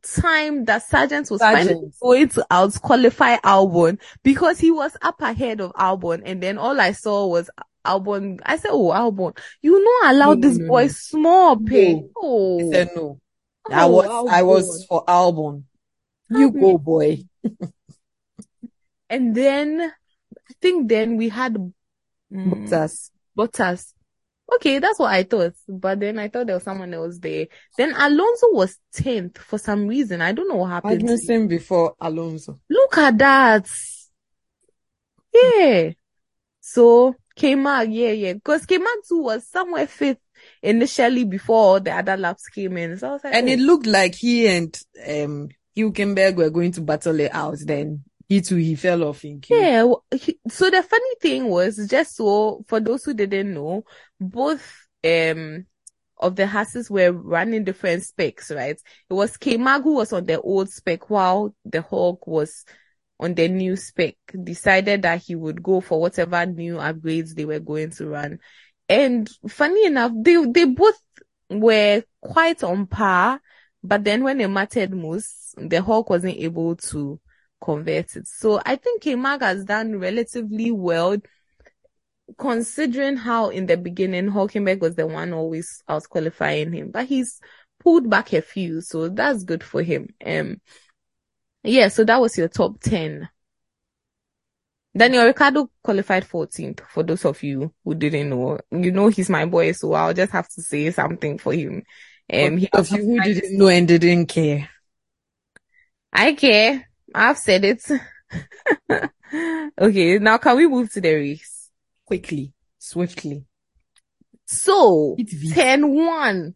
[0.02, 5.62] time that Sargeant was finally going to out qualify Albon because he was up ahead
[5.62, 7.52] of Albon and then all I saw was
[7.86, 8.40] Albon.
[8.44, 10.88] I said, Oh, Albon, you know, allow no, this no, boy no.
[10.88, 12.04] small pay.
[12.18, 12.58] Oh.
[12.58, 13.20] He said no.
[13.70, 14.30] Oh, I was, Albon.
[14.30, 15.64] I was for Albon.
[16.32, 17.20] You go, boy.
[19.10, 21.74] and then I think then we had mm,
[22.34, 23.12] Bottas.
[23.38, 23.94] Bottas
[24.54, 25.54] Okay, that's what I thought.
[25.68, 27.48] But then I thought there was someone else there.
[27.78, 30.22] Then Alonso was 10th for some reason.
[30.22, 31.02] I don't know what happened.
[31.02, 32.60] Magnussen before Alonso.
[32.70, 33.68] Look at that.
[35.34, 35.92] Yeah.
[36.62, 38.34] So K-Mag, yeah, yeah.
[38.34, 40.20] Because K-Mag too was somewhere fifth
[40.62, 42.98] initially before the other laps came in.
[42.98, 43.52] So I was like, and oh.
[43.52, 48.42] it looked like he and um Hülkenberg were going to battle it out then he
[48.42, 49.58] too he fell off in queue.
[49.58, 49.84] Yeah.
[50.50, 53.84] So the funny thing was just so for those who didn't know,
[54.20, 55.66] both um
[56.18, 58.80] of the Hasses were running different specs, right?
[59.10, 62.66] It was who was on the old spec while the Hulk was
[63.20, 67.60] on the new spec, decided that he would go for whatever new upgrades they were
[67.60, 68.40] going to run.
[68.90, 71.00] And funny enough, they, they both
[71.50, 73.42] were quite on par,
[73.84, 77.20] but then when it mattered most, the Hulk wasn't able to
[77.62, 78.28] convert it.
[78.28, 81.18] So I think K-Mag has done relatively well
[82.38, 87.40] considering how in the beginning Hulkenberg was the one always out qualifying him, but he's
[87.80, 90.10] pulled back a few, so that's good for him.
[90.26, 90.62] Um,
[91.64, 93.30] yeah, so that was your top 10.
[94.98, 98.60] Daniel Ricciardo qualified 14th for those of you who didn't know.
[98.72, 101.84] You know he's my boy, so I'll just have to say something for him.
[102.32, 104.70] Um, he of you who didn't know and didn't care.
[106.14, 106.88] I care.
[107.14, 107.84] I've said it.
[109.80, 111.55] okay, now can we move to the race?
[112.06, 113.46] Quickly, swiftly.
[114.46, 116.54] So, 10-1.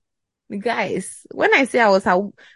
[0.59, 2.05] Guys, when I say I was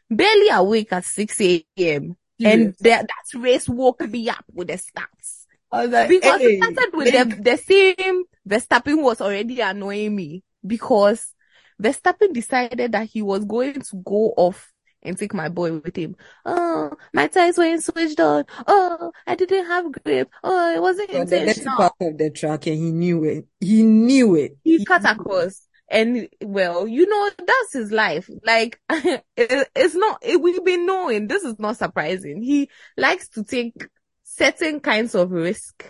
[0.10, 2.15] barely awake at 6 a.m.
[2.39, 2.53] Yes.
[2.53, 5.45] and that, that race woke me up with the stats.
[5.71, 11.34] Like, because hey, it started with the, the same Verstappen was already annoying me because
[11.82, 14.72] Verstappen decided that he was going to go off
[15.03, 16.15] and take my boy with him.
[16.45, 18.45] Oh, my tires weren't switched on.
[18.67, 20.29] Oh, I didn't have grip.
[20.43, 21.77] Oh, it wasn't so intentional.
[21.77, 23.45] part of the track and he knew it.
[23.59, 24.57] He knew it.
[24.63, 25.67] He, he cut across.
[25.89, 28.29] And well, you know, that's his life.
[28.43, 32.41] Like, it, it's not, it, we've been knowing this is not surprising.
[32.41, 33.87] He likes to take
[34.23, 35.85] certain kinds of risk,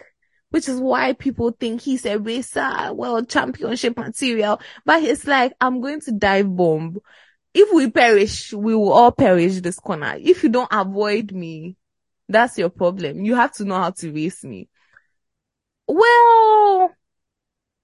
[0.49, 4.59] which is why people think he's a racer, world championship material.
[4.85, 6.97] But it's like, I'm going to dive bomb.
[7.53, 10.15] If we perish, we will all perish this corner.
[10.19, 11.75] If you don't avoid me,
[12.27, 13.23] that's your problem.
[13.25, 14.69] You have to know how to race me.
[15.87, 16.91] Well,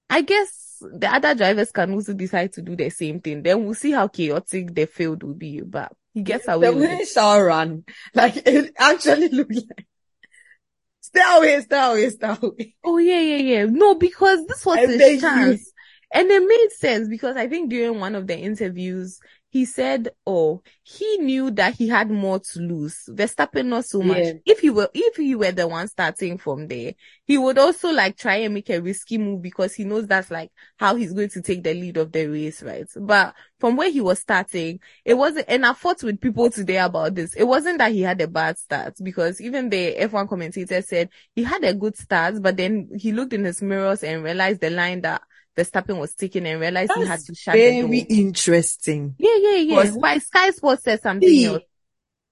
[0.10, 3.44] I guess the other drivers can also decide to do the same thing.
[3.44, 5.62] Then we'll see how chaotic the field will be.
[5.62, 6.72] But he gets away.
[6.72, 7.84] The way shall run,
[8.16, 9.86] like it actually looks like
[11.02, 12.76] Stay away, stay away, stay away.
[12.84, 13.66] Oh yeah, yeah, yeah.
[13.66, 15.72] No, because this was I his chance.
[16.14, 19.20] And it made sense because I think during one of the interviews,
[19.52, 23.10] he said, oh, he knew that he had more to lose.
[23.10, 24.18] Verstappen not so much.
[24.18, 24.34] Yeah.
[24.46, 26.94] If he were, if he were the one starting from there,
[27.26, 30.52] he would also like try and make a risky move because he knows that's like
[30.78, 32.88] how he's going to take the lead of the race, right?
[32.96, 37.16] But from where he was starting, it wasn't, and I fought with people today about
[37.16, 37.34] this.
[37.34, 41.44] It wasn't that he had a bad start because even the F1 commentator said he
[41.44, 45.02] had a good start, but then he looked in his mirrors and realized the line
[45.02, 45.24] that
[45.60, 47.90] Verstappen was taking and realized That's he had to shut the door.
[47.90, 49.16] Very interesting.
[49.18, 49.92] Yeah, yeah, yeah.
[49.92, 51.64] Why Sky Sports said something else.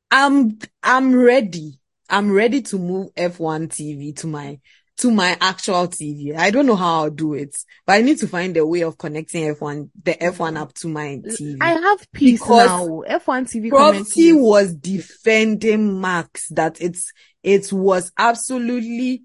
[0.10, 1.80] I'm I'm ready.
[2.10, 4.60] I'm ready to move F1 TV to my
[5.00, 6.36] to my actual TV.
[6.36, 8.98] I don't know how I'll do it, but I need to find a way of
[8.98, 11.58] connecting F1 the F1 up to my TV.
[11.60, 13.04] I have peace because now.
[13.08, 13.70] F1 TV.
[13.70, 17.12] Property was defending Max that it's
[17.44, 19.24] it was absolutely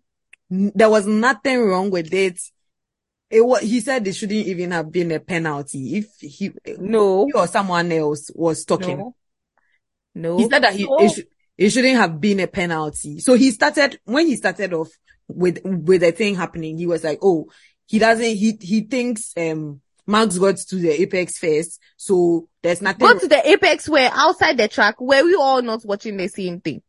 [0.50, 2.40] there was nothing wrong with it
[3.33, 7.33] it was, he said it shouldn't even have been a penalty if he, no, he
[7.33, 8.99] or someone else was talking.
[8.99, 9.14] No.
[10.14, 10.37] no.
[10.37, 10.99] He said that he, no.
[10.99, 13.21] it, sh- it shouldn't have been a penalty.
[13.21, 14.90] So he started, when he started off
[15.29, 17.47] with, with the thing happening, he was like, oh,
[17.87, 21.81] he doesn't, he, he thinks, um, Max got to the apex first.
[21.97, 23.07] So there's nothing.
[23.07, 26.61] Got to the apex where outside the track where we all not watching the same
[26.61, 26.83] thing.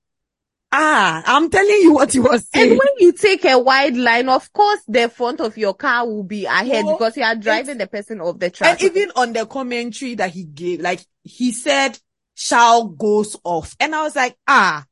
[0.75, 2.71] Ah, I'm telling you what he was saying.
[2.71, 6.23] And when you take a wide line, of course, the front of your car will
[6.23, 8.81] be ahead no, because you are driving the person off the track.
[8.81, 11.99] And even on the commentary that he gave, like he said,
[12.33, 13.75] shall goes off.
[13.79, 14.83] And I was like, ah,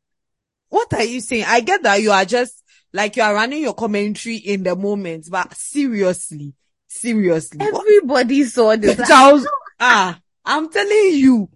[0.70, 1.46] what are you saying?
[1.48, 2.64] I get that you are just
[2.94, 6.54] like you are running your commentary in the moment, but seriously,
[6.90, 7.60] seriously.
[7.60, 8.52] Everybody what?
[8.52, 8.98] saw this.
[9.08, 9.48] Charles,
[9.80, 11.50] ah, I'm telling you,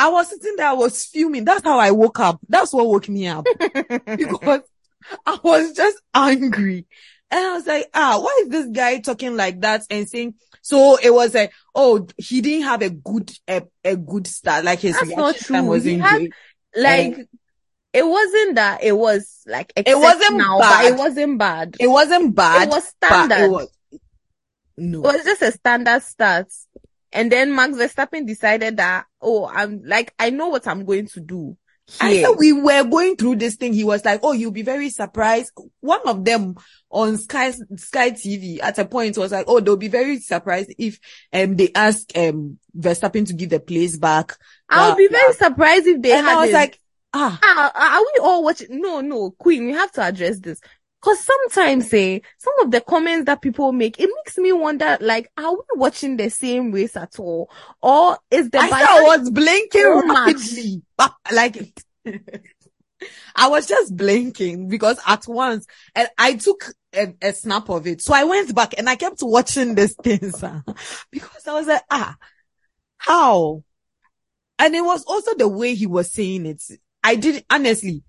[0.00, 1.44] I was sitting there, I was fuming.
[1.44, 2.40] That's how I woke up.
[2.48, 3.44] That's what woke me up
[4.06, 4.62] because
[5.26, 6.86] I was just angry.
[7.30, 10.96] And I was like, ah, why is this guy talking like that and saying, so
[10.96, 14.64] it was like, oh, he didn't have a good, a, a good start.
[14.64, 15.62] Like his That's not true.
[15.64, 16.32] wasn't had, great.
[16.74, 17.28] Like,
[17.92, 20.94] it wasn't that it was like, it wasn't now, bad.
[20.94, 21.76] it wasn't bad.
[21.78, 22.68] It wasn't bad.
[22.68, 23.38] It was standard.
[23.38, 23.68] It was,
[24.78, 25.00] no.
[25.00, 26.46] It was just a standard start.
[27.12, 31.20] And then Max Verstappen decided that, oh, I'm like, I know what I'm going to
[31.20, 31.56] do.
[31.86, 31.98] Here.
[32.08, 33.72] I said we were going through this thing.
[33.72, 35.50] He was like, oh, you'll be very surprised.
[35.80, 36.54] One of them
[36.88, 41.00] on Sky, Sky TV at a point was like, oh, they'll be very surprised if,
[41.32, 44.36] um, they ask, um, Verstappen to give the place back.
[44.68, 46.78] I'll uh, be very surprised if they and I was like,
[47.12, 47.38] ah.
[47.42, 48.80] ah, are we all watching?
[48.80, 50.60] No, no, Queen, we have to address this.
[51.00, 55.30] Cause sometimes, eh, some of the comments that people make, it makes me wonder, like,
[55.38, 57.50] are we watching the same race at all?
[57.80, 60.82] Or is the I was blinking so rapidly.
[60.98, 61.82] But, like,
[63.34, 68.02] I was just blinking because at once, and I took a, a, snap of it.
[68.02, 70.18] So I went back and I kept watching this thing,
[71.10, 72.16] because I was like, ah,
[72.98, 73.64] how?
[74.58, 76.62] And it was also the way he was saying it.
[77.02, 78.02] I did, honestly,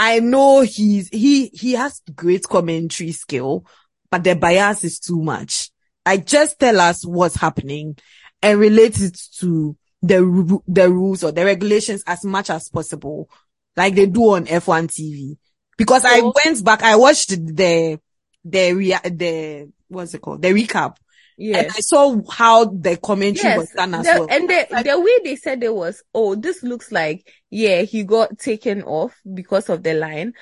[0.00, 3.66] I know he's, he, he has great commentary skill,
[4.12, 5.72] but the bias is too much.
[6.06, 7.98] I just tell us what's happening
[8.40, 13.28] and relate it to the, the rules or the regulations as much as possible,
[13.76, 15.36] like they do on F1 TV.
[15.76, 17.98] Because I went back, I watched the,
[18.44, 20.42] the, rea- the, what's it called?
[20.42, 20.94] The recap.
[21.40, 24.26] And I saw how the commentary was done as the- well.
[24.30, 28.38] and the the way they said it was, oh, this looks like, yeah, he got
[28.38, 30.32] taken off because of the line,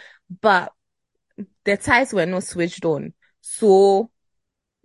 [0.40, 0.72] but
[1.64, 3.12] the ties were not switched on.
[3.42, 4.10] So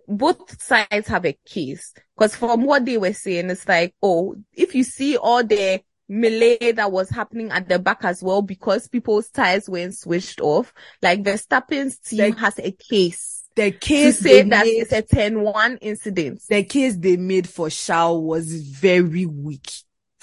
[0.06, 1.94] both sides have a case.
[2.16, 6.72] Because from what they were saying, it's like, oh, if you see all the melee
[6.72, 11.22] that was happening at the back as well, because people's ties weren't switched off, like
[11.22, 15.02] Verstappen's team The- has a case the to case say they that made, it's a
[15.02, 16.42] 10-1 incident.
[16.48, 19.70] the case they made for Shao was very weak.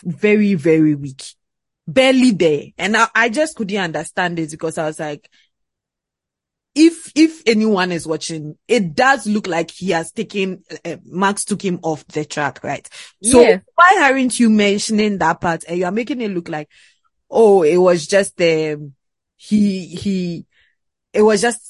[0.03, 1.23] Very, very weak.
[1.87, 2.63] Barely there.
[2.77, 5.29] And I, I just couldn't understand it because I was like,
[6.75, 11.61] if, if anyone is watching, it does look like he has taken, uh, Max took
[11.61, 12.87] him off the track, right?
[13.21, 13.59] So Yeah.
[13.75, 16.69] why aren't you mentioning that part and you are making it look like,
[17.29, 18.93] oh, it was just, um,
[19.35, 20.45] he, he,
[21.11, 21.68] it was just,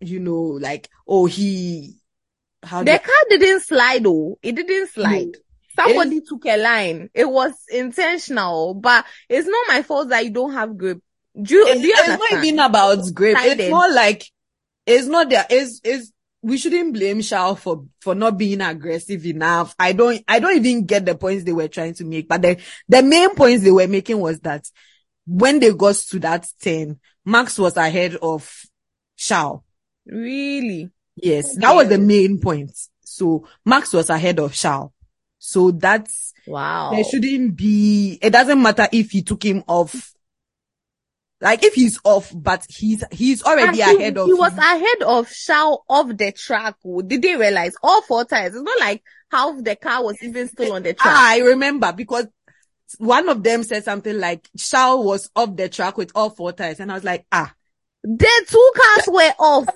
[0.00, 1.96] you know, like, oh, he,
[2.62, 4.38] how The car didn't slide though.
[4.42, 5.36] It didn't slide.
[5.76, 7.10] Somebody took a line.
[7.14, 11.00] It was intentional, but it's not my fault that you don't have grip.
[11.40, 13.36] Do you, It's, do you it's not even about grip.
[13.40, 14.24] It's more like
[14.86, 15.48] it's not that.
[15.50, 19.74] It's it's we shouldn't blame Shao for for not being aggressive enough.
[19.78, 22.28] I don't I don't even get the points they were trying to make.
[22.28, 24.64] But the the main points they were making was that
[25.26, 28.48] when they got to that ten, Max was ahead of
[29.16, 29.63] Shao.
[30.06, 30.90] Really?
[31.16, 32.72] Yes, that was the main point.
[33.04, 34.92] So Max was ahead of Shao.
[35.38, 36.90] So that's Wow.
[36.92, 40.12] there shouldn't be, it doesn't matter if he took him off.
[41.40, 44.58] Like if he's off, but he's, he's already he, ahead of he was him.
[44.58, 46.76] ahead of Shao off the track.
[46.84, 47.02] oh.
[47.02, 48.54] Did they realize all four tires?
[48.54, 51.14] It's not like half the car was even still on the track.
[51.14, 52.26] Ah, I remember because
[52.98, 56.80] one of them said something like Shao was off the track with all four tires.
[56.80, 57.52] And I was like, ah,
[58.02, 59.68] The two cars were off.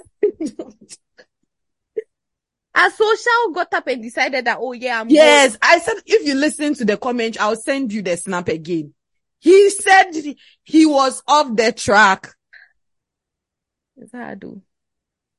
[2.75, 5.59] And so Shao got up and decided that, oh yeah, I'm yes.
[5.61, 8.95] I said, if you listen to the comment, I'll send you the snap again.
[9.41, 10.12] He said
[10.62, 12.29] he- was off the track.
[13.97, 14.62] Is that I do?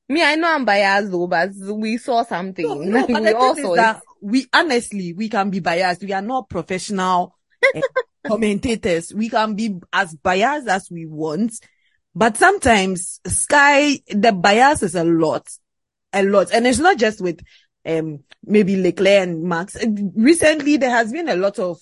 [0.09, 2.67] Me, I know I'm biased though, but we saw something.
[2.67, 6.01] No, no, but we the thing is that we honestly we can be biased.
[6.01, 7.37] We are not professional
[7.73, 7.81] eh,
[8.27, 9.13] commentators.
[9.13, 11.53] We can be as biased as we want,
[12.15, 15.47] but sometimes Sky the bias is a lot,
[16.13, 17.39] a lot, and it's not just with
[17.85, 19.75] um maybe Leclerc and Max.
[19.75, 21.79] Eh, Recently, there has been a lot of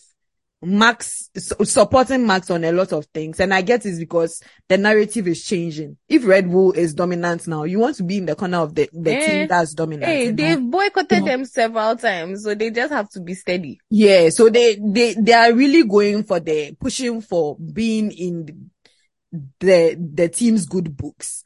[0.64, 4.78] Max su- supporting Max on a lot of things, and I get it's because the
[4.78, 5.98] narrative is changing.
[6.10, 8.90] If Red Bull is dominant now, you want to be in the corner of the
[8.92, 10.06] the Eh, team that's dominant.
[10.12, 11.26] Hey, they've boycotted No.
[11.26, 13.80] them several times, so they just have to be steady.
[13.92, 18.72] Yeah, so they they they are really going for the pushing for being in
[19.60, 21.44] the the team's good books.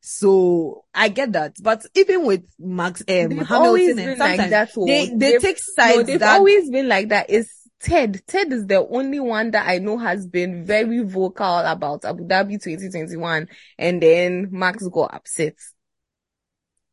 [0.00, 4.50] So I get that, but even with Max um They've always Hamilton and like sometimes
[4.50, 4.70] that.
[4.76, 4.86] oh.
[4.86, 7.26] they they They've- take no, sides they've that always been like that.
[7.30, 8.22] It's Ted.
[8.26, 12.62] Ted is the only one that I know has been very vocal about Abu Dhabi
[12.62, 13.48] 2021,
[13.78, 15.54] and then Max got upset.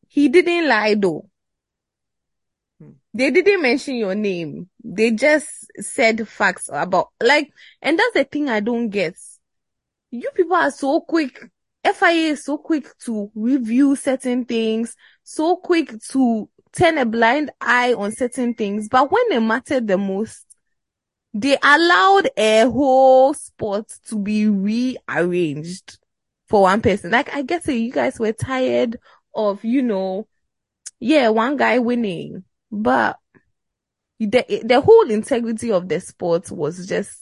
[0.07, 1.29] He didn't lie though.
[2.79, 2.91] Hmm.
[3.13, 4.69] They didn't mention your name.
[4.83, 5.47] They just
[5.79, 7.51] said facts about like,
[7.81, 9.15] and that's the thing I don't get.
[10.11, 11.39] You people are so quick.
[11.83, 17.93] FIA is so quick to review certain things, so quick to turn a blind eye
[17.93, 18.87] on certain things.
[18.87, 20.45] But when it mattered the most,
[21.33, 25.97] they allowed a whole sport to be rearranged
[26.47, 27.11] for one person.
[27.11, 28.99] Like, I guess you guys were tired
[29.33, 30.27] of, you know,
[30.99, 33.17] yeah, one guy winning, but
[34.19, 37.20] the, the whole integrity of the sport was just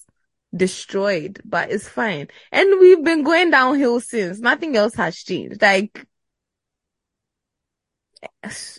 [0.56, 2.28] destroyed, but it's fine.
[2.52, 4.40] And we've been going downhill since.
[4.40, 5.62] Nothing else has changed.
[5.62, 6.06] Like,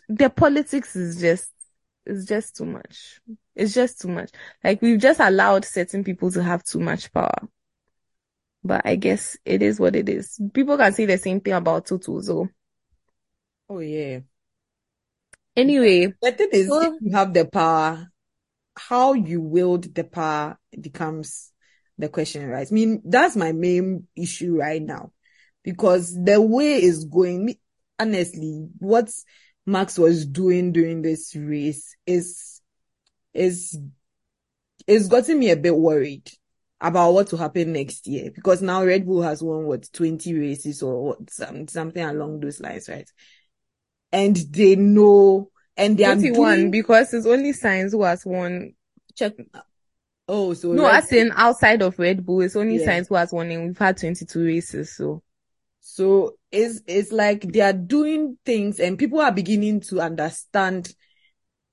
[0.08, 1.50] the politics is just,
[2.06, 3.20] it's just too much.
[3.54, 4.30] It's just too much.
[4.64, 7.48] Like, we've just allowed certain people to have too much power.
[8.62, 10.38] But I guess it is what it is.
[10.52, 12.48] People can say the same thing about Toto, so.
[13.68, 14.20] oh yeah.
[15.56, 18.06] Anyway, The thing is, So- if you have the power,
[18.76, 21.49] how you wield the power becomes
[22.00, 22.66] the question, right?
[22.70, 25.12] I mean, that's my main issue right now
[25.62, 27.54] because the way is going,
[27.98, 29.10] honestly, what
[29.66, 32.60] Max was doing during this race is,
[33.34, 33.78] is,
[34.86, 36.28] is gotten me a bit worried.
[36.80, 40.82] about what will happen next year because now Red Bull has won what 20 races
[40.82, 43.08] or what some, something along those lines, right?
[44.12, 48.74] And they know and they 21 are doing, because it's only Sainz who has won.
[49.14, 49.34] Check.
[50.30, 52.78] Oh so No, Red as in outside of Red Bull, it's only.
[52.78, 54.96] Sainz who has won and we've had 22 races.
[54.96, 55.22] So
[55.80, 60.94] So it's it's like they are doing things and people are beginning to understand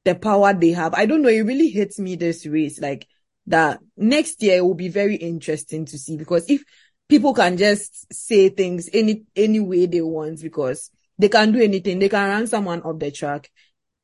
[0.03, 0.93] the power they have.
[0.93, 2.79] I don't know, it really hits me this race.
[2.79, 3.07] Like
[3.45, 6.63] that next year will be very interesting to see because if
[7.07, 10.89] people can just say things any any way they want because
[11.19, 13.49] they can do anything, they can run someone off the track.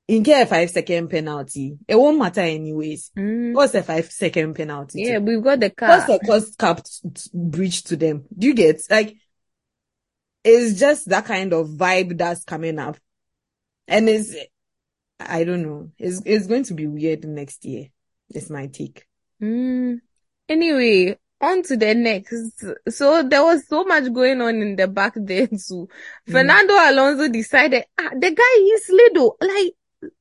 [0.07, 3.11] In care a five second penalty, it won't matter anyways.
[3.17, 5.03] mm, What's a five second penalty?
[5.03, 6.19] to yeah, we've got the What's car.
[6.19, 8.25] the cost cap t- t- breach to them?
[8.37, 9.15] Do you get like
[10.43, 12.97] it's just that kind of vibe that's coming up.
[13.87, 14.35] And it's
[15.19, 15.91] I don't know.
[15.97, 17.87] It's it's going to be weird next year.
[18.29, 19.05] It's my take.
[19.41, 19.99] Mm.
[20.49, 22.61] Anyway, on to the next.
[22.89, 25.87] So there was so much going on in the back there too.
[26.27, 26.31] Mm.
[26.31, 29.73] Fernando Alonso decided, ah, the guy is little, like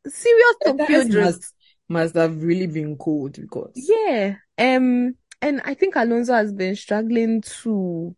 [0.06, 1.54] serious guys must
[1.88, 4.36] must have really been cold because Yeah.
[4.58, 8.14] Um, and I think Alonso has been struggling to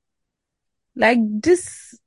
[0.97, 1.99] like this.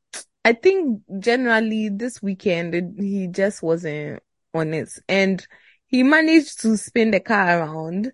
[0.46, 4.22] I think generally this weekend it- he just wasn't
[4.54, 5.46] on it, and
[5.88, 8.12] he managed to spin the car around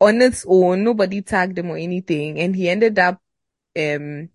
[0.00, 0.84] on its own.
[0.84, 3.20] Nobody tagged him or anything, and he ended up
[3.76, 4.28] um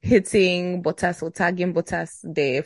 [0.00, 2.62] hitting Bottas or tagging Bottas there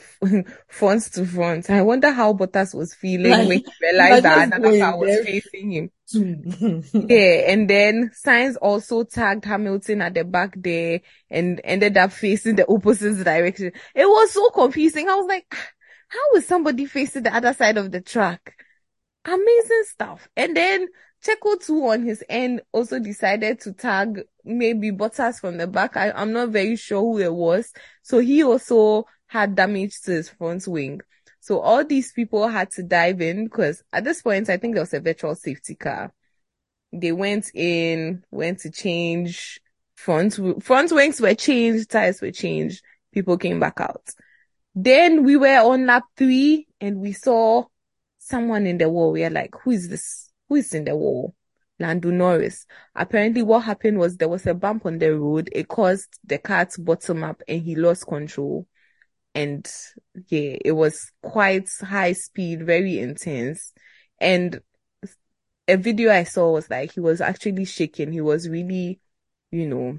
[0.68, 1.70] front to front.
[1.70, 5.06] I wonder how Bottas was feeling Like, when he realized that just another car was
[5.08, 5.24] there.
[5.24, 5.90] facing him.
[6.92, 12.56] Yeah, and then Sainz also tagged Hamilton at the back there and ended up facing
[12.56, 13.72] the opposite direction.
[13.94, 15.08] It was so confusing.
[15.08, 15.68] I was like, "Ah,
[16.08, 18.54] how is somebody facing the other side of the track?
[19.24, 20.28] Amazing stuff.
[20.36, 20.88] And then
[21.24, 25.96] Checo too on his end also decided to tag maybe Bottas from the back.
[25.96, 27.72] I, I'm not very sure who it was.
[28.02, 31.00] So he also had damage to his front wing.
[31.40, 34.82] So all these people had to dive in because at this point, I think there
[34.82, 36.12] was a virtual safety car.
[36.92, 39.60] They went in, went to change
[39.96, 42.82] front, front wings were changed, tires were changed.
[43.12, 44.08] People came back out.
[44.74, 47.64] Then we were on lap three and we saw
[48.18, 49.12] someone in the wall.
[49.12, 50.30] We are like, who is this?
[50.48, 51.34] Who is in the wall?
[51.78, 52.66] Lando Norris.
[52.94, 55.48] Apparently what happened was there was a bump on the road.
[55.52, 58.66] It caused the car to bottom up and he lost control.
[59.34, 59.70] And
[60.28, 63.72] yeah, it was quite high speed, very intense.
[64.20, 64.60] And
[65.68, 68.12] a video I saw was like he was actually shaking.
[68.12, 69.00] He was really,
[69.50, 69.98] you know,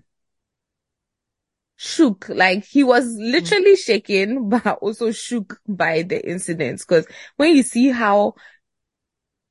[1.77, 2.29] shook.
[2.29, 6.85] Like he was literally shaking, but also shook by the incident.
[6.85, 7.07] Cause
[7.37, 8.35] when you see how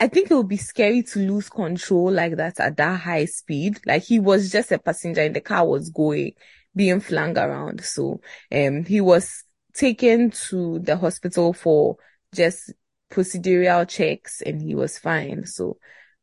[0.03, 3.79] I think it would be scary to lose control like that at that high speed.
[3.87, 6.33] Like he was just a passenger and the car was going,
[6.75, 7.85] being flung around.
[7.85, 11.99] So, um, he was taken to the hospital for
[12.35, 12.73] just
[13.13, 15.47] procedural checks and he was fine.
[15.47, 15.79] So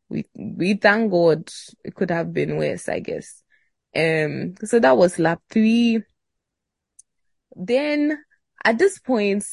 [0.10, 1.50] we, we thank God
[1.86, 3.42] it could have been worse, I guess.
[3.96, 6.04] Um, so that was lap three.
[7.56, 8.22] Then
[8.62, 9.46] at this point,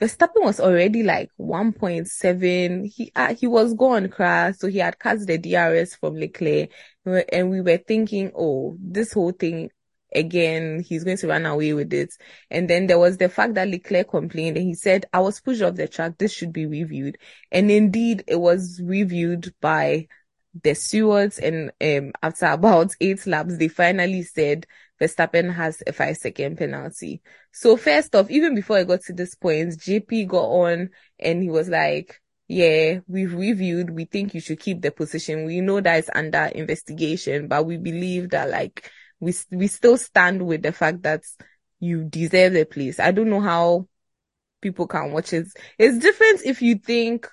[0.00, 2.86] Verstappen was already like 1.7.
[2.86, 4.56] He, uh, he was gone crash.
[4.58, 6.70] So he had cut the DRS from Leclerc
[7.04, 9.70] and we were thinking, oh, this whole thing
[10.14, 12.12] again, he's going to run away with it.
[12.50, 15.62] And then there was the fact that Leclerc complained and he said, I was pushed
[15.62, 16.18] off the track.
[16.18, 17.18] This should be reviewed.
[17.50, 20.08] And indeed it was reviewed by
[20.62, 24.66] the stewards and um, after about eight laps, they finally said
[25.00, 27.22] Verstappen has a five second penalty.
[27.52, 31.50] So first off, even before I got to this point, GP got on and he
[31.50, 33.90] was like, yeah, we've reviewed.
[33.90, 35.44] We think you should keep the position.
[35.44, 38.90] We know that it's under investigation, but we believe that like
[39.20, 41.22] we, we still stand with the fact that
[41.80, 43.00] you deserve the place.
[43.00, 43.88] I don't know how
[44.60, 45.48] people can watch it.
[45.78, 47.28] It's different if you think,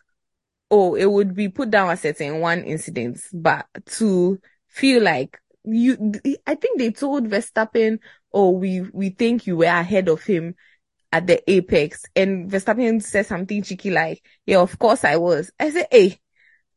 [0.72, 3.66] oh, it would be put down as certain one incident, but
[3.98, 6.14] to feel like you,
[6.46, 8.00] I think they told Verstappen,
[8.34, 10.56] oh, we, we think you were ahead of him
[11.12, 12.04] at the apex.
[12.16, 15.52] And Verstappen said something cheeky like, yeah, of course I was.
[15.60, 16.20] I said, hey,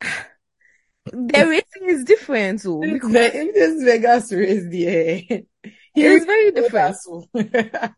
[0.01, 0.09] eh,
[1.13, 2.61] the racing is different.
[2.67, 5.43] Oh, so If Ve- if this Vegas race there,
[5.95, 6.97] it's very different.
[6.97, 6.97] different.
[7.09, 7.25] Oh.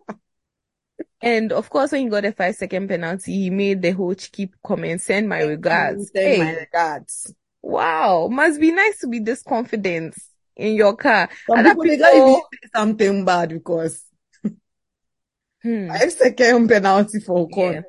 [1.21, 4.51] And of course, when he got a five second penalty, he made the whole cheeky
[4.65, 6.11] comment, send my regards.
[6.15, 6.61] Send Hey, my eh.
[6.61, 7.35] regards.
[7.63, 10.15] wow, must be nice to be this confident
[10.59, 11.31] in your car.
[11.49, 12.43] Some Other people, people,
[12.75, 14.03] something bad because
[15.63, 15.89] hmm.
[15.89, 17.85] five second penalty for Ocon.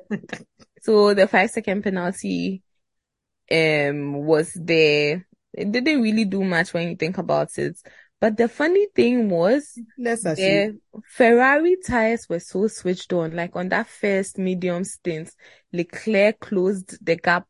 [0.82, 2.62] So the five second penalty,
[3.50, 5.26] um, was there.
[5.52, 7.76] It didn't really do much when you think about it,
[8.20, 9.78] But the funny thing was,
[10.36, 10.78] the.
[11.08, 13.34] Ferrari tires were so switched on.
[13.34, 15.30] Like on that first medium stint,
[15.72, 17.46] Leclerc closed the gap.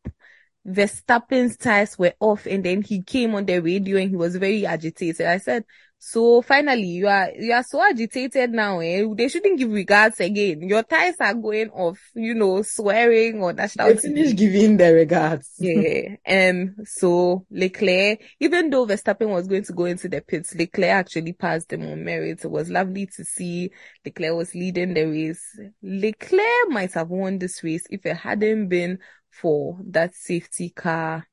[0.67, 4.65] Verstappen's tires were off and then he came on the radio and he was very
[4.65, 5.25] agitated.
[5.25, 5.65] I said,
[6.03, 9.05] so finally you are, you are so agitated now, eh?
[9.15, 10.63] They shouldn't give regards again.
[10.67, 15.51] Your ties are going off, you know, swearing or national They finished giving the regards.
[15.59, 16.15] yeah.
[16.27, 21.33] Um, so Leclerc, even though Verstappen was going to go into the pits, Leclerc actually
[21.33, 22.43] passed him on merit.
[22.43, 23.69] It was lovely to see
[24.03, 25.59] Leclerc was leading the race.
[25.83, 28.97] Leclerc might have won this race if it hadn't been
[29.29, 31.27] for that safety car.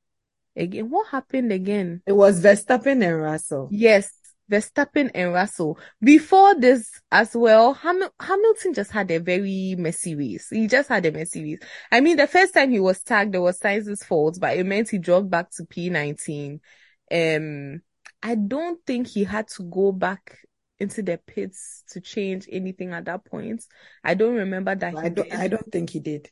[0.55, 2.01] Again, what happened again?
[2.05, 3.69] It was Verstappen and Russell.
[3.71, 4.11] Yes,
[4.49, 5.77] Verstappen and Russell.
[6.01, 10.49] Before this as well, Ham- Hamilton just had a very messy race.
[10.49, 11.59] He just had a messy race.
[11.91, 14.89] I mean, the first time he was tagged, there was Sainz's fault, but it meant
[14.89, 16.59] he dropped back to P19.
[17.11, 17.81] Um,
[18.21, 20.37] I don't think he had to go back
[20.79, 23.63] into the pits to change anything at that point.
[24.03, 25.39] I don't remember that he I don't, did.
[25.39, 26.29] I don't think he did.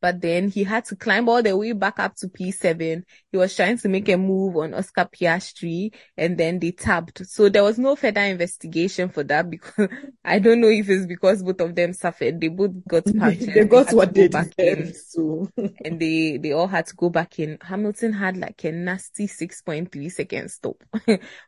[0.00, 3.02] But then he had to climb all the way back up to P7.
[3.30, 7.26] He was trying to make a move on Oscar Piastri and then they tapped.
[7.26, 9.88] So there was no further investigation for that because
[10.24, 12.40] I don't know if it's because both of them suffered.
[12.40, 13.54] They both got punctured.
[13.54, 14.96] they got had what they go deserved.
[14.96, 15.50] So
[15.84, 17.58] and they, they all had to go back in.
[17.60, 20.82] Hamilton had like a nasty 6.3 second stop.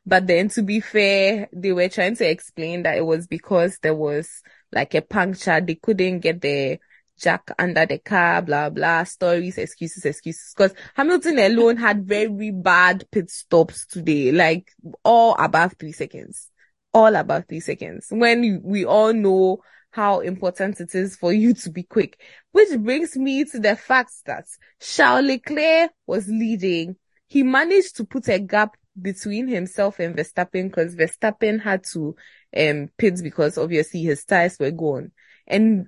[0.06, 3.94] but then to be fair, they were trying to explain that it was because there
[3.94, 4.42] was
[4.72, 5.60] like a puncture.
[5.60, 6.78] They couldn't get the
[7.22, 10.52] jack under the car, blah, blah, stories, excuses, excuses.
[10.56, 14.70] Cause Hamilton alone had very bad pit stops today, like
[15.04, 16.50] all above three seconds,
[16.92, 18.08] all above three seconds.
[18.10, 19.58] When we all know
[19.92, 22.18] how important it is for you to be quick,
[22.50, 24.44] which brings me to the fact that
[24.80, 26.96] Charles Leclerc was leading.
[27.28, 32.14] He managed to put a gap between himself and Verstappen because Verstappen had to
[32.54, 35.12] um pit because obviously his tires were gone.
[35.46, 35.86] And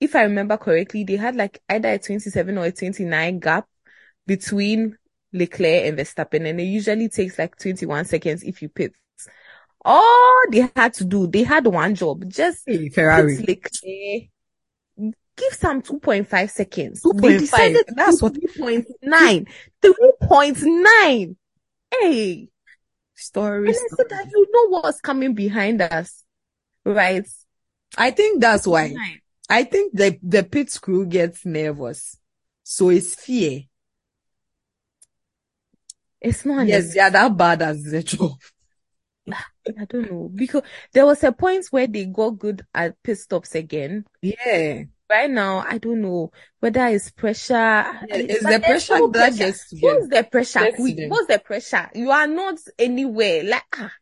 [0.00, 3.66] if I remember correctly, they had like either a 27 or a 29 gap
[4.26, 4.96] between
[5.32, 8.92] Leclerc and Verstappen, and it usually takes like 21 seconds if you pit.
[9.84, 13.36] All they had to do, they had one job, just hey, pit Ferrari.
[13.36, 14.30] Leclerc,
[15.36, 17.02] give some 2.5 seconds.
[17.02, 19.46] 2.5, They decided that's what- 3.9.
[19.82, 21.36] 3.9.
[21.90, 22.48] Hey.
[23.16, 23.68] Story.
[23.68, 26.24] And I said that you know what's coming behind us,
[26.84, 27.26] right?
[27.96, 28.94] I think that's why.
[29.48, 32.16] I think the the pit crew gets nervous.
[32.62, 33.62] So it's fear.
[36.20, 38.32] It's not Yes, they are that bad as the job.
[39.30, 43.54] I don't know because there was a point where they got good at pit stops
[43.54, 44.04] again.
[44.22, 44.84] Yeah.
[45.08, 47.84] Right now, I don't know whether it's pressure.
[48.08, 49.38] it's but the pressure no that pressure.
[49.38, 49.76] gets to.
[49.80, 50.58] What's the pressure?
[50.60, 51.10] Gets to Quick, them.
[51.10, 51.90] What's the pressure?
[51.94, 53.44] You are not anywhere.
[53.44, 53.92] Like, ah,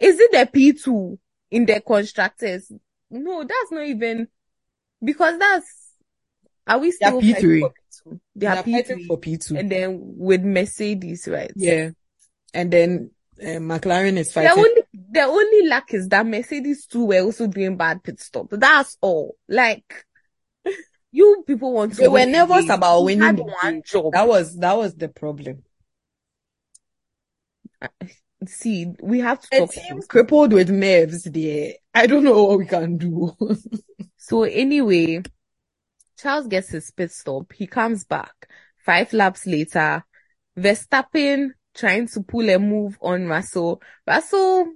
[0.00, 1.18] is it the P2
[1.52, 2.70] in the constructors?
[3.10, 4.28] No, that's not even
[5.02, 5.66] because that's.
[6.66, 7.32] Are we still P3.
[7.32, 8.20] fighting for P2?
[8.36, 9.06] They are are P3.
[9.06, 9.58] for P2.
[9.58, 11.52] And then with Mercedes, right?
[11.56, 11.90] yeah.
[12.52, 14.50] And then uh, McLaren is fighting.
[14.50, 18.48] The only the only luck is that Mercedes too were also doing bad pit stop.
[18.50, 19.36] That's all.
[19.48, 20.06] Like
[21.12, 24.12] you people want to They were the nervous about winning had one job.
[24.12, 25.62] That was that was the problem.
[28.46, 31.74] See, we have to team crippled with nerves there.
[31.94, 33.36] I don't know what we can do.
[34.28, 35.22] So anyway,
[36.18, 37.50] Charles gets his pit stop.
[37.54, 38.34] He comes back
[38.84, 40.04] five laps later.
[40.54, 43.80] Verstappen trying to pull a move on Russell.
[44.06, 44.70] Russell,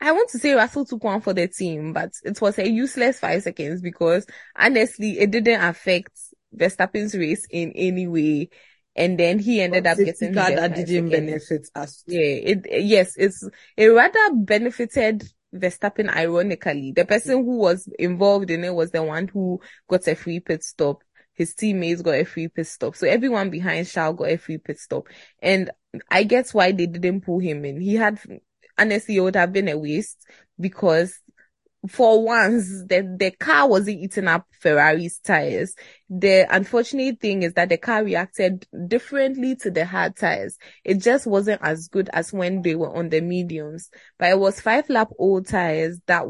[0.00, 3.20] I want to say Russell took one for the team, but it was a useless
[3.20, 4.26] five seconds because
[4.56, 6.10] honestly, it didn't affect
[6.56, 8.48] Verstappen's race in any way.
[8.96, 11.48] And then he ended up Safety getting car that didn't seconds.
[11.48, 12.02] benefit us.
[12.08, 15.22] Yeah, it yes, it's it rather benefited
[15.54, 16.92] Verstappen ironically.
[16.94, 20.62] The person who was involved in it was the one who got a free pit
[20.62, 21.02] stop.
[21.34, 22.96] His teammates got a free pit stop.
[22.96, 25.08] So everyone behind Charles got a free pit stop.
[25.40, 25.70] And
[26.10, 27.80] I guess why they didn't pull him in.
[27.80, 28.20] He had
[28.76, 30.26] honestly it would have been a waste
[30.60, 31.18] because
[31.86, 35.74] for once the the car wasn't eating up Ferrari's tires.
[36.10, 40.58] The unfortunate thing is that the car reacted differently to the hard tires.
[40.84, 43.90] It just wasn't as good as when they were on the mediums.
[44.18, 46.24] But it was five lap old tires that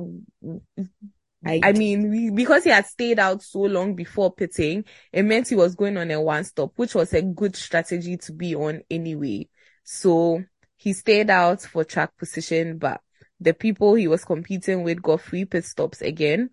[1.46, 5.48] I, I mean, we, because he had stayed out so long before pitting, it meant
[5.48, 8.82] he was going on a one stop, which was a good strategy to be on
[8.90, 9.48] anyway.
[9.84, 10.42] So
[10.76, 13.00] he stayed out for track position, but
[13.40, 16.50] the people he was competing with got free pit stops again,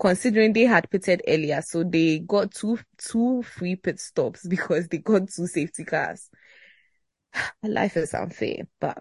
[0.00, 1.62] considering they had pitted earlier.
[1.62, 6.28] So they got two, two free pit stops because they got two safety cars.
[7.62, 8.98] Life is unfair, but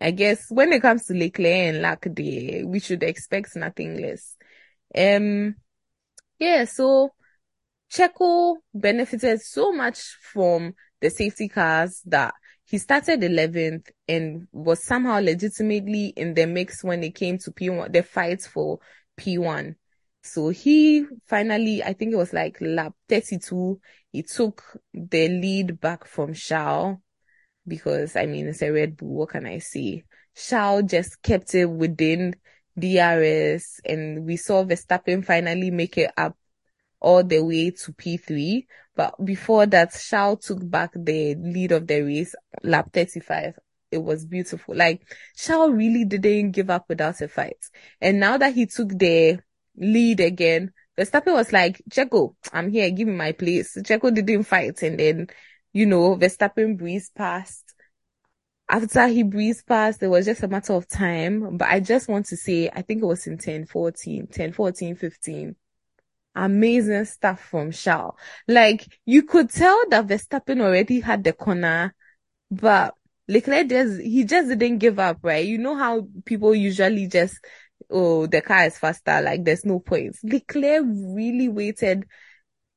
[0.00, 4.36] I guess when it comes to Leclerc and Lac Day, we should expect nothing less.
[4.96, 5.56] Um,
[6.38, 7.10] yeah, so
[7.92, 12.34] Checo benefited so much from the safety cars that
[12.68, 17.90] he started 11th and was somehow legitimately in the mix when it came to P1,
[17.90, 18.78] the fight for
[19.18, 19.74] P1.
[20.22, 23.80] So he finally, I think it was like lap 32,
[24.12, 24.62] he took
[24.92, 26.98] the lead back from Charles
[27.66, 29.14] because I mean, it's a Red Bull.
[29.14, 30.04] What can I say?
[30.36, 32.36] Charles just kept it within
[32.78, 36.36] DRS and we saw Verstappen finally make it up
[37.00, 38.66] all the way to P3.
[38.98, 42.34] But before that, Charles took back the lead of the race,
[42.64, 43.54] lap 35.
[43.92, 44.74] It was beautiful.
[44.74, 47.64] Like, Charles really didn't give up without a fight.
[48.00, 49.38] And now that he took the
[49.76, 53.76] lead again, Verstappen was like, Checo, I'm here, give me my place.
[53.76, 54.82] Checo didn't fight.
[54.82, 55.28] And then,
[55.72, 57.62] you know, Verstappen breezed past.
[58.68, 61.56] After he breezed past, it was just a matter of time.
[61.56, 64.96] But I just want to say, I think it was in 10, 14, 10, 14,
[64.96, 65.54] 15
[66.44, 68.14] amazing stuff from Charles.
[68.46, 71.94] Like you could tell that Verstappen already had the corner,
[72.50, 72.94] but
[73.26, 75.46] Leclerc just he just didn't give up, right?
[75.46, 77.38] You know how people usually just
[77.90, 80.20] oh the car is faster, like there's no points.
[80.22, 82.04] Leclerc really waited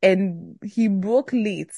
[0.01, 1.73] and he broke late,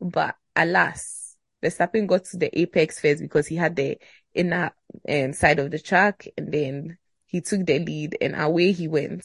[0.00, 3.98] but alas, Verstappen got to the apex first because he had the
[4.34, 4.72] inner
[5.08, 9.24] um, side of the track and then he took the lead and away he went.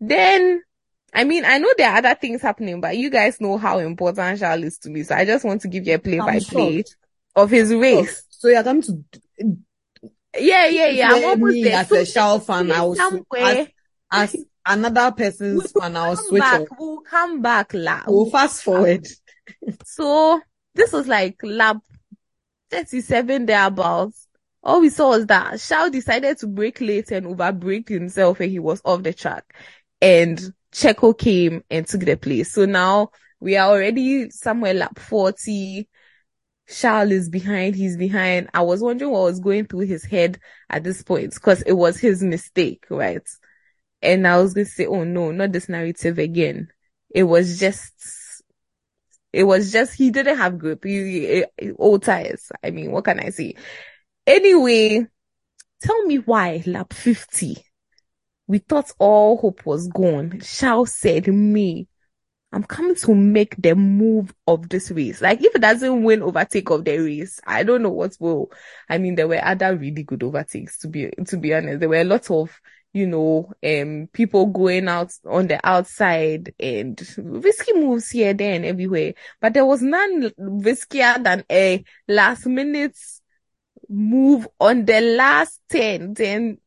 [0.00, 0.62] Then
[1.12, 4.40] I mean, I know there are other things happening, but you guys know how important
[4.40, 5.02] Charles is to me.
[5.02, 6.84] So I just want to give you a play by play
[7.34, 8.24] of his oh, race.
[8.30, 9.04] So you're coming to.
[10.38, 11.10] Yeah, yeah, yeah.
[11.12, 11.78] I'm almost me there.
[11.78, 13.00] as So a Charles fan, I was
[13.36, 13.68] as,
[14.12, 14.36] as
[14.66, 16.60] another person's fan, I'll come switch back.
[16.60, 16.68] off.
[16.78, 18.02] We'll come back, la.
[18.06, 18.64] We'll fast ah.
[18.64, 19.06] forward.
[19.84, 20.40] So
[20.74, 21.78] this was like lap
[22.70, 24.26] 37 thereabouts.
[24.62, 28.50] All we saw was that Charles decided to break late and over brake himself and
[28.50, 29.54] he was off the track.
[30.00, 32.52] And Checo came and took the place.
[32.52, 33.10] So now
[33.40, 35.88] we are already somewhere lap 40.
[36.68, 38.50] Charles is behind, he's behind.
[38.54, 40.38] I was wondering what was going through his head
[40.68, 43.26] at this point because it was his mistake, right?
[44.02, 46.68] And I was going to say, oh no, not this narrative again.
[47.14, 48.42] It was just,
[49.32, 50.84] it was just, he didn't have grip.
[50.84, 52.50] He, he- old tires.
[52.64, 53.54] I mean, what can I say?
[54.26, 55.06] Anyway,
[55.82, 57.58] tell me why lap 50
[58.48, 60.40] we thought all hope was gone.
[60.42, 61.86] Charles said, me,
[62.50, 65.20] I'm coming to make the move of this race.
[65.20, 68.50] Like if it doesn't win overtake of the race, I don't know what will.
[68.88, 71.80] I mean, there were other really good overtakes to be, to be honest.
[71.80, 72.58] There were a lot of,
[72.94, 78.64] you know, um, people going out on the outside and risky moves here, there and
[78.64, 79.12] everywhere.
[79.42, 82.96] But there was none riskier than a last minute
[83.90, 86.58] move on the last 10, 10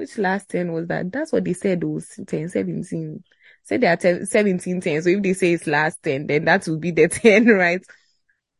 [0.00, 1.12] which last 10 was that?
[1.12, 3.22] That's what they said oh, was 10, 17.
[3.64, 5.02] Said there are 10, 17, 10.
[5.02, 7.82] So if they say it's last 10, then that will be the 10, right?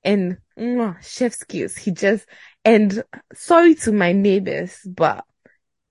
[0.05, 1.79] And mwah, chef's kiss.
[1.79, 2.27] He just,
[2.63, 5.25] and sorry to my neighbors, but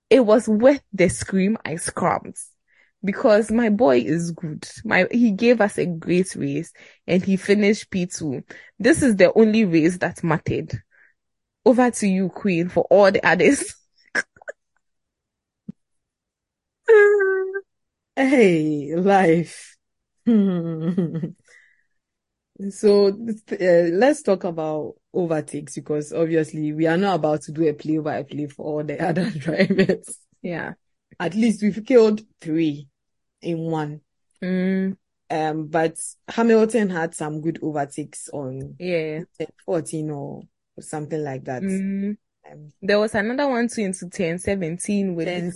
[0.08, 2.36] it was worth the scream I screamed
[3.04, 4.68] because my boy is good.
[4.84, 6.72] My, he gave us a great race
[7.08, 8.44] and he finished P2.
[8.78, 10.80] This is the only race that mattered.
[11.64, 13.74] Over to you, Queen, for all the others.
[18.16, 19.76] Hey, life.
[22.70, 23.12] So uh,
[23.92, 28.22] let's talk about overtakes because obviously we are not about to do a play by
[28.22, 30.18] play for all the other drivers.
[30.42, 30.74] Yeah.
[31.18, 32.88] At least we've killed three
[33.40, 34.00] in one.
[34.42, 34.96] Mm,
[35.30, 35.96] Um, but
[36.28, 39.20] Hamilton had some good overtakes on yeah.
[39.64, 40.42] 14 or
[40.80, 41.62] something like that.
[41.62, 42.16] Mm,
[42.50, 45.52] Um, there was another one too into 10, 17 with, then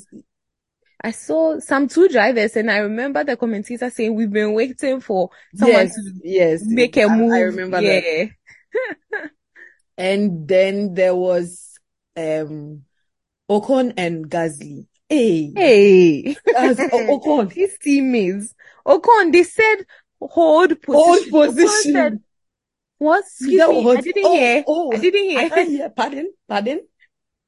[1.05, 5.29] I saw some two drivers and I remember the commentator saying, we've been waiting for
[5.55, 7.33] someone yes, to yes, make a I- move.
[7.33, 8.31] I remember that.
[9.97, 11.79] And then there was
[12.17, 12.83] um
[13.49, 14.87] Ocon and Gasly.
[15.09, 16.37] Hey, Hey.
[16.57, 16.75] O-
[17.21, 17.53] Ocon.
[17.53, 18.55] His teammates.
[18.87, 19.85] Ocon, they said
[20.21, 20.95] hold position.
[21.01, 22.25] Hold Ocon said, position.
[22.99, 23.21] what?
[23.25, 24.65] Excuse me, was- I didn't oh, hear.
[24.67, 25.39] oh, I didn't hear.
[25.53, 25.91] I hear.
[25.91, 26.81] Pardon, pardon.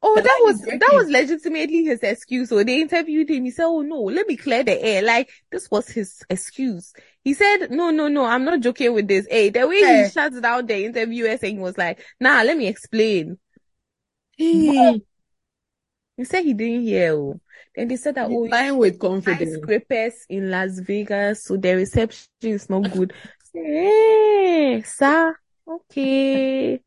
[0.02, 2.50] Oh, The that was that was legitimately his excuse.
[2.50, 3.44] So they interviewed him.
[3.44, 6.92] He said, "Oh no, let me clear the air." Like this was his excuse.
[7.24, 10.04] He said, "No, no, no, I'm not joking with this." Hey, the way Eh.
[10.04, 13.38] he shut down the interviewer saying was like, "Nah, let me explain."
[14.36, 15.00] Hey,
[16.16, 17.12] He said he didn't hear.
[17.14, 17.40] Oh.
[17.74, 19.54] Then they said that oh, lying with confidence.
[19.56, 23.12] skyscrapers in Las Vegas, so the reception is not good.
[23.52, 25.34] Hey, sir,
[25.66, 26.80] okay.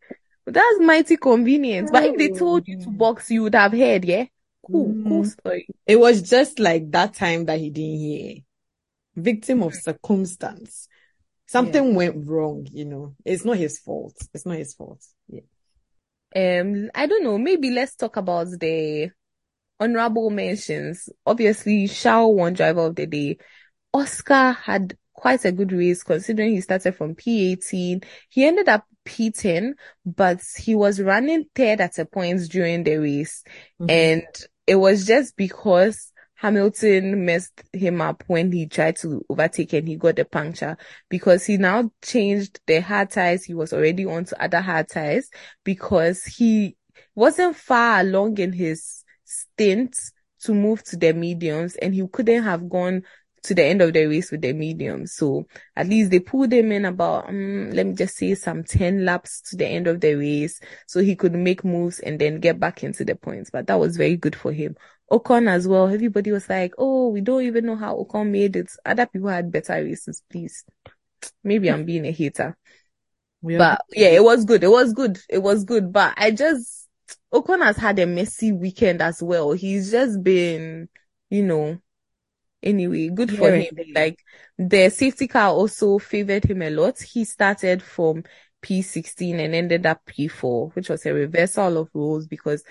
[0.52, 1.91] That's mighty convenient.
[1.91, 2.84] But if they told you Oh.
[2.86, 4.26] to box, you would have heard, yeah?
[4.66, 5.32] Cool, cool Mm.
[5.32, 5.68] story.
[5.88, 8.36] It was just like that time that he didn't hear.
[9.16, 10.88] Victim of circumstance.
[11.47, 13.16] Something went wrong, you know.
[13.26, 14.16] It's not his fault.
[14.34, 15.04] It's not his fault.
[15.28, 15.41] Yeah.
[16.36, 17.38] Um, I don't know.
[17.39, 19.10] Maybe let's talk about the
[19.80, 21.10] honorable mentions.
[21.26, 23.38] Obviously, Shao won driver of the day.
[23.93, 28.04] Oscar had quite a good race considering he started from P18.
[28.30, 29.74] He ended up P10,
[30.05, 33.43] but he was running third at a point during the race.
[33.82, 33.89] Mhm.
[33.89, 34.24] And
[34.68, 39.95] it was just because Hamilton messed him up when he tried to overtake and he
[39.97, 40.78] got the puncture
[41.10, 43.43] because he now changed the hard tires.
[43.43, 45.30] He was already on to other hard tires
[45.66, 46.78] because he
[47.16, 49.97] wasn't far along in his stint
[50.43, 53.03] to move to the mediums and he couldn't have gone
[53.44, 55.06] to the end of the race with the medium.
[55.08, 59.06] So at least they pulled him in about, um, let me just say some 10
[59.06, 62.60] laps to the end of the race so he could make moves and then get
[62.60, 63.50] back into the points.
[63.50, 64.76] But that was very good for him.
[65.12, 65.88] Ocon as well.
[65.90, 68.72] Everybody was like, oh, we don't even know how Ocon made it.
[68.86, 70.64] Other people had better races, please.
[71.44, 72.44] Maybe I'm being a hater.
[72.44, 72.58] Are-
[73.58, 74.64] But yeah, it was good.
[74.64, 75.20] It was good.
[75.30, 75.92] It was good.
[75.92, 76.88] But I just,
[77.34, 79.52] Ocon has had a messy weekend as well.
[79.54, 80.90] He's just been,
[81.30, 81.80] you know,
[82.64, 83.78] anyway, good for and him.
[83.93, 84.20] Like
[84.57, 86.99] the safety car also favored him a lot.
[87.01, 88.24] He started from
[88.62, 92.64] P16 and ended up P4, which was a reversal of roles because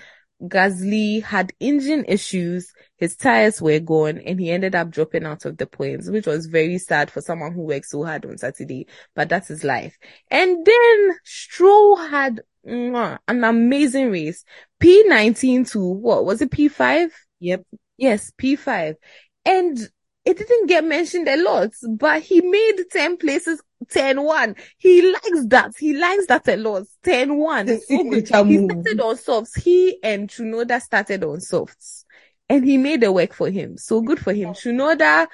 [0.43, 5.57] Gasly had engine issues, his tires were gone, and he ended up dropping out of
[5.57, 8.87] the points, which was very sad for someone who worked so hard on Saturday,
[9.17, 9.99] but that's his life.
[10.31, 14.45] And then Stroll had mwah, an amazing race.
[14.81, 16.51] P19 to what was it?
[16.53, 17.11] P5?
[17.41, 17.65] Yep.
[17.97, 18.95] Yes, P5.
[19.45, 19.79] And
[20.25, 24.59] it didn't get mentioned a lot, but he made 10 places 10-1.
[24.77, 25.73] He likes that.
[25.79, 26.85] He likes that a lot.
[27.05, 27.67] 10-1.
[27.67, 28.27] The So good.
[28.27, 28.71] signature He move.
[28.71, 29.55] Um, started on softs.
[29.55, 32.05] He and Tsunoda started on softs.
[32.49, 33.77] And he made the work for him.
[33.77, 34.51] So good for him.
[34.55, 35.27] Tsunoda,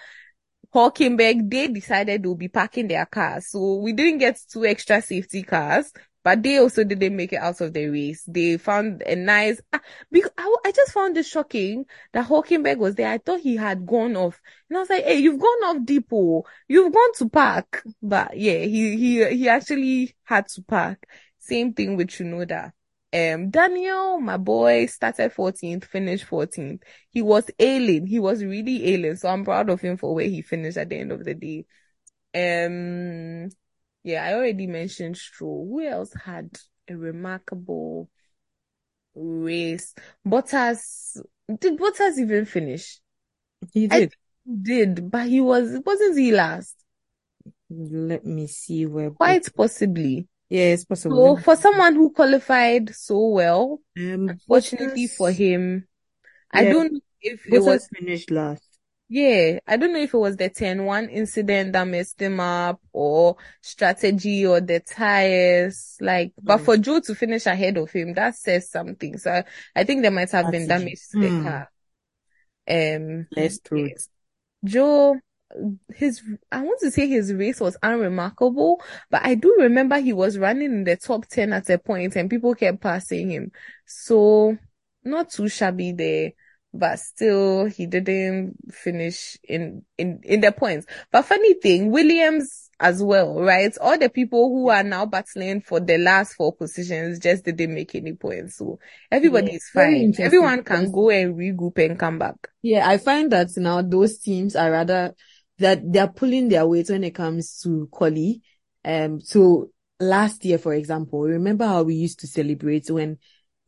[0.74, 3.48] Hulkenberg, they decided they'll be parking their cars.
[3.50, 5.92] So we didn't get two extra safety cars,
[6.25, 8.25] but they also didn't make it out of the race.
[8.27, 12.95] They found a nice, ah, because I, I just found it shocking that Hulkenberg was
[12.95, 13.11] there.
[13.11, 14.41] I thought he had gone off.
[14.68, 16.45] And I was like, hey, you've gone off depot.
[16.66, 17.83] You've gone to park.
[18.03, 21.07] But yeah, he, he, he actually had to park.
[21.39, 22.72] Same thing with Tsunoda.
[23.12, 26.83] Um, Daniel, my boy, started 14th, finished 14th.
[27.11, 28.07] He was ailing.
[28.07, 29.16] He was really ailing.
[29.16, 31.66] So I'm proud of him for where he finished at the end of the day.
[32.35, 33.51] Um,
[34.05, 35.66] yeah, I already mentioned Stroll.
[35.68, 36.50] Who else had
[36.88, 38.09] a remarkable
[39.14, 39.94] race?
[40.26, 41.16] Bottas,
[41.59, 43.00] did Bottas even finish?
[43.72, 44.14] He I- did.
[44.62, 46.76] Did, but he was, wasn't he last?
[47.70, 49.11] Let me see where.
[49.11, 50.28] Quite possibly.
[50.50, 51.38] Yeah, it's possible.
[51.38, 55.88] So for someone who qualified so well, Um, unfortunately for Bottas- him,
[56.52, 58.74] I don't know if it was finished last.
[59.14, 63.36] Yeah, I don't know if it was the 10-1 incident that messed him up or
[63.60, 65.96] strategy or the tires.
[66.00, 66.64] Like, but Mm.
[66.64, 69.16] for Joe to finish ahead of him, that says something.
[69.18, 69.44] So I,
[69.76, 71.44] I think there might have been damage to the Mm.
[71.44, 71.70] car.
[72.68, 74.08] Um, Less truth.
[74.64, 75.20] Joe,
[75.94, 80.38] his, I want to say his race was unremarkable, but I do remember he was
[80.38, 83.52] running in the top 10 at a point and people kept passing him.
[83.86, 84.58] So
[85.04, 86.32] not too shabby there,
[86.75, 90.87] but still he didn't finish in, in, in the points.
[91.12, 93.72] But funny thing, Williams as well, right?
[93.81, 97.95] All the people who are now battling for the last four positions just didn't make
[97.95, 98.57] any points.
[98.57, 100.12] So everybody Yeah, is fine.
[100.18, 102.37] Everyone can go and regroup and come back.
[102.62, 105.14] Yeah, I find that now those teams are rather
[105.59, 108.43] that they're pulling their weight when it comes to quali.
[108.85, 109.70] Um, so
[110.01, 113.18] last year, for example, remember how we used to celebrate when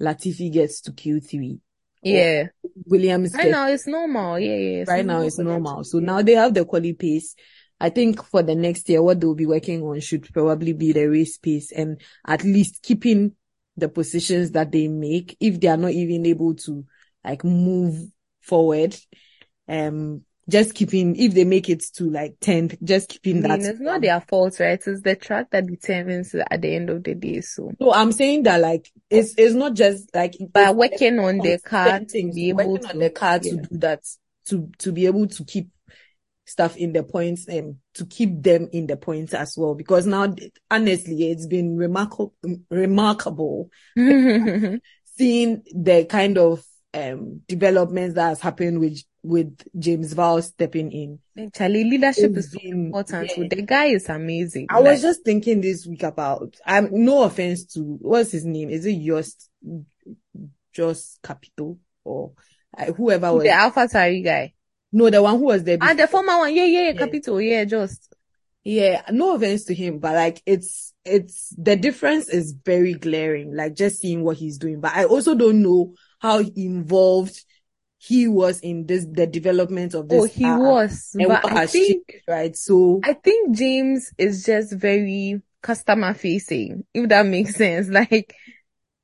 [0.00, 1.60] Latifi gets to Q3,
[2.06, 2.46] Yeah.
[2.86, 4.38] Williams Right now it's normal.
[4.38, 4.84] Yeah, yeah.
[4.86, 5.84] right now it's normal.
[5.84, 7.34] So now they have the quality pace.
[7.78, 11.06] I think for the next year, what they'll be working on should probably be the
[11.06, 13.32] race pace and at least keeping
[13.76, 16.84] the positions that they make if they are not even able to
[17.24, 18.08] like move
[18.40, 18.96] forward.
[19.68, 23.70] Um, just keeping, if they make it to like 10th, just keeping I mean, that.
[23.70, 24.80] it's not their fault, right?
[24.84, 27.40] It's the track that determines at the end of the day.
[27.40, 31.58] So So I'm saying that like, it's, it's not just like, by working on the
[31.58, 34.04] car to be able to, on the car to do that,
[34.46, 35.68] to, to be able to keep
[36.44, 39.74] stuff in the points and to keep them in the points as well.
[39.74, 40.32] Because now,
[40.70, 42.34] honestly, it's been remarkable,
[42.70, 44.80] remarkable seeing
[45.74, 51.50] the kind of, um, developments that has happened with, with James Vowles stepping in.
[51.54, 53.30] Charlie, leadership It's is so important.
[53.36, 53.48] yeah.
[53.48, 54.66] The guy is amazing.
[54.70, 58.70] I was just thinking this week about, I'm no offense to, what's his name?
[58.70, 59.50] Is it Just,
[60.72, 62.32] Jost Capito or
[62.76, 64.52] uh, whoever was, the AlphaTauri guy.
[64.92, 65.94] no, the one who was there Ah, before.
[65.96, 66.54] the former one.
[66.54, 66.90] Yeah, yeah, yeah.
[66.90, 66.98] Yeah.
[66.98, 67.38] Capito.
[67.38, 68.12] Yeah, just.
[68.64, 73.74] Yeah, no offense to him, but like it's it's the difference is very glaring, like
[73.76, 74.80] just seeing what he's doing.
[74.80, 77.44] But I also don't know how involved
[78.06, 80.22] he was in this the development of this.
[80.22, 81.10] Oh, he app was.
[81.18, 82.56] and But I think, right?
[82.56, 87.88] So I think James is just very customer facing, if that makes sense.
[87.96, 88.36] Like,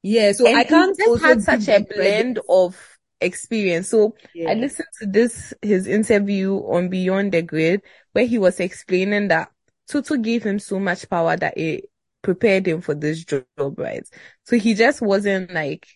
[0.02, 2.76] yeah, so I can't he just had such a blend of
[3.20, 3.88] experience.
[3.88, 4.14] So
[4.46, 7.82] I listened to this, his interview on Beyond the Grid,
[8.12, 9.50] where he was explaining that
[9.88, 11.86] Toto gave him so much power that it
[12.22, 13.42] prepared him for this job,
[13.76, 14.04] right?
[14.44, 15.88] So he just wasn't like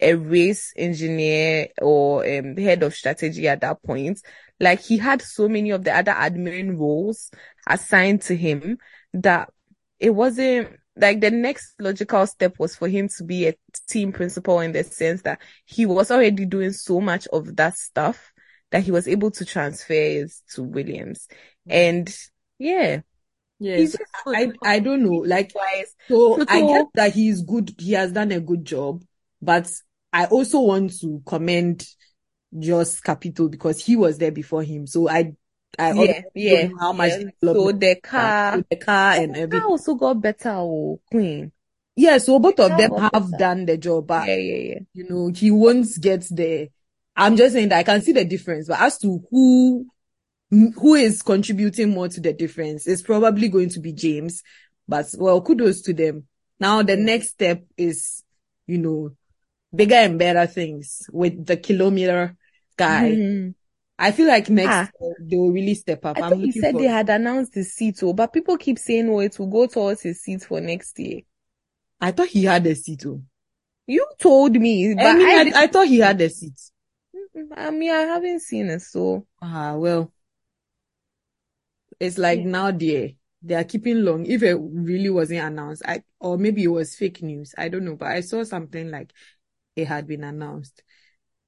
[0.00, 4.20] a race engineer or um, head of strategy at that point.
[4.60, 7.30] Like he had so many of the other admin roles
[7.66, 8.78] assigned to him
[9.14, 9.50] that
[9.98, 13.54] it wasn't like the next logical step was for him to be a
[13.88, 18.32] team principal in the sense that he was already doing so much of that stuff
[18.70, 21.28] that he was able to transfer it to Williams.
[21.68, 22.14] And
[22.58, 23.00] yeah,
[23.58, 24.36] Yeah, he's so just good.
[24.64, 25.94] I I don't know, like Twice.
[26.32, 29.02] So I get that he's good, he has done a good job,
[29.40, 29.70] but
[30.12, 31.86] I also want to commend
[32.58, 34.86] Jost Capito because he was there before him.
[34.86, 35.32] So I,
[35.78, 37.30] I Yeah, yeah, how much yeah.
[37.42, 39.68] So the car, with the car and car everything.
[39.68, 41.52] also got better, oh, Queen.
[41.94, 43.36] Yeah, so both of them have better.
[43.38, 44.78] done the job, but Yeah, yeah, yeah.
[44.94, 46.68] you know, he won't get there.
[47.16, 49.86] I'm just saying that I can see the difference, but as to who,
[50.50, 54.42] who is contributing more to the difference, it's probably going to be James.
[54.86, 56.28] But well, kudos to them.
[56.60, 58.22] Now the next step is,
[58.66, 59.10] you know,
[59.74, 62.36] bigger and better things with the kilometer
[62.76, 63.10] guy.
[63.10, 63.54] Mhm.
[63.98, 64.90] I feel like next Ah.
[65.00, 66.16] year they will really step up.
[66.16, 69.08] I thought he said for they had announced his seat, oh, but people keep saying,
[69.08, 71.22] oh, it will go towards his seat for next year.
[72.00, 73.22] I thought he had a seat too.
[73.86, 76.58] You told me, but I mean, I, I, I thought he had a seat.
[77.56, 80.12] I mean, I haven't seen it, so Ah, well,
[82.00, 82.46] it's like Yeah.
[82.50, 84.26] now they they are keeping long.
[84.26, 87.54] If it really wasn't announced, I or maybe it was fake news.
[87.56, 89.12] I don't know, but I saw something like
[89.78, 90.82] it had been announced.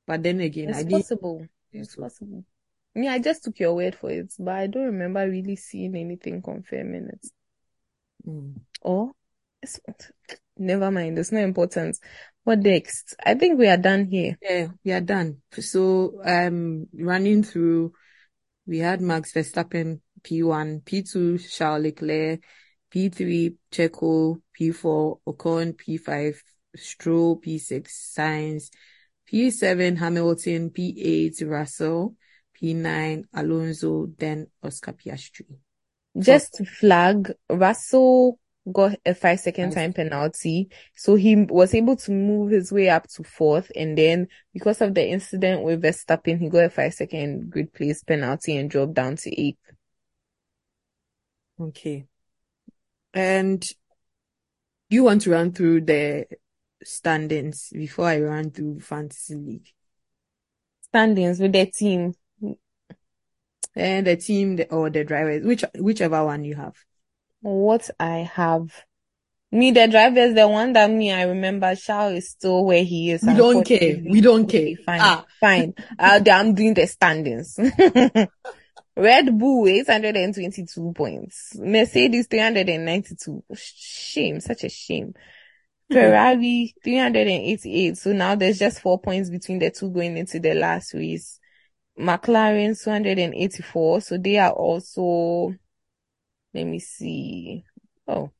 [0.07, 1.03] But then again, I it's didn't.
[1.03, 1.47] possible.
[1.73, 2.45] It's possible.
[2.95, 6.43] Me, I just took your word for it, but I don't remember really seeing anything
[6.43, 7.27] confirming it.
[8.27, 8.61] Mm.
[8.83, 9.13] Or,
[9.63, 9.79] it's,
[10.57, 11.97] never mind, it's not important.
[12.43, 13.15] What next?
[13.25, 14.39] I think we are done here.
[14.43, 15.39] Yeah, we are done.
[15.53, 17.93] So, um, running through,
[18.67, 22.41] we had Max Verstappen P1, P2 Charles Leclerc,
[22.93, 26.35] P3 Checo, P4 Ocon, P5
[26.77, 28.71] Stroll, P6 Sainz,
[29.31, 32.17] P7 Hamilton, P8 Russell,
[32.61, 35.47] P9 Alonso, then Oscar Piastri.
[36.19, 38.39] Just to flag, Russell
[38.71, 40.69] got a five second time penalty.
[40.97, 43.71] So he was able to move his way up to fourth.
[43.75, 48.03] And then because of the incident with Verstappen, he got a five second grid place
[48.03, 49.59] penalty and dropped down to eighth.
[51.61, 52.07] Okay.
[53.15, 53.65] And
[54.89, 56.27] you want to run through the
[56.85, 59.69] standings before I run through Fantasy League?
[60.83, 62.15] Standings with their team.
[63.77, 66.75] And the team the, or the drivers, which whichever one you have.
[67.41, 68.85] What I have.
[69.53, 73.11] Me, the driver is the one that me, I remember Charles is still where he
[73.11, 73.23] is.
[73.23, 73.99] We don't care.
[74.05, 74.77] We don't care.
[74.85, 75.01] Fine.
[75.03, 75.75] Ah, Fine.
[75.99, 77.59] Uh, I'm doing the standings.
[78.97, 81.57] Red Bull 822 points.
[81.59, 83.43] Mercedes 392.
[83.55, 85.15] Shame, such a shame.
[85.91, 87.97] Ferrari 388.
[87.97, 91.39] So now there's just four points between the two going into the last race.
[91.99, 94.01] McLaren 284.
[94.01, 95.55] So they are also,
[96.55, 97.65] let me see.
[98.07, 98.31] Oh,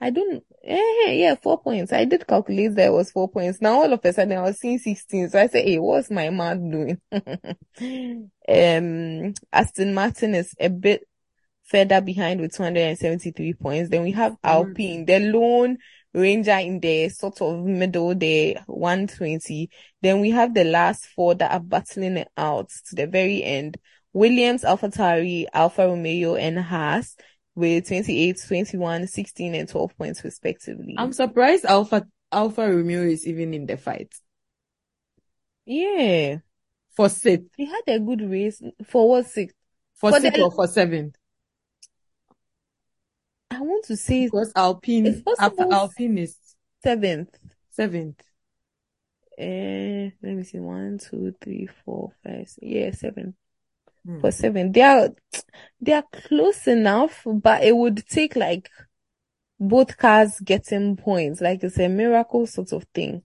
[0.00, 1.92] I don't, eh, yeah, four points.
[1.92, 3.60] I did calculate that it was four points.
[3.60, 5.30] Now all of a sudden I was seeing 16.
[5.30, 7.00] So I said, hey, what's my man doing?
[8.48, 11.08] um, Aston Martin is a bit
[11.64, 13.90] further behind with 273 points.
[13.90, 15.78] Then we have Alpine, the lone
[16.14, 19.68] ranger in the sort of middle there, 120.
[20.00, 23.76] Then we have the last four that are battling it out to the very end.
[24.12, 27.16] Williams, AlphaTauri, Alfa Romeo, and Haas
[27.56, 30.94] with 28, 21, 16, and 12 points respectively.
[30.96, 34.12] I'm surprised Alpha Alpha Romeo is even in the fight
[35.66, 36.36] yeah,
[36.94, 39.54] for sixth, they had a good race for what six?
[39.94, 41.16] for For sixth the- or for seventh.
[43.56, 46.36] I want to say Because Alpine after Alpine is
[46.82, 47.30] seventh.
[47.70, 48.20] seventh.
[49.38, 53.34] uh, let me see, one, two, three, four, five, six, yeah, seven.
[54.04, 54.20] Hmm.
[54.20, 55.10] For seven, they are
[55.80, 58.70] they are close enough, but it would take like
[59.58, 61.40] both cars getting points.
[61.40, 63.22] Like it's a miracle sort of thing,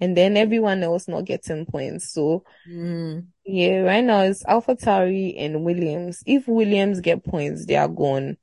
[0.00, 2.12] and then everyone else not getting points.
[2.12, 3.20] So Hmm.
[3.44, 6.22] yeah, right now it's AlphaTauri and Williams.
[6.26, 8.36] If Williams get points, they are gone.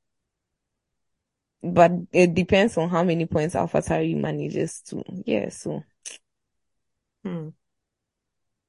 [1.73, 5.03] But it depends on how many points AlphaTauri manages to.
[5.25, 5.83] Yeah, so
[7.23, 7.49] Hmm.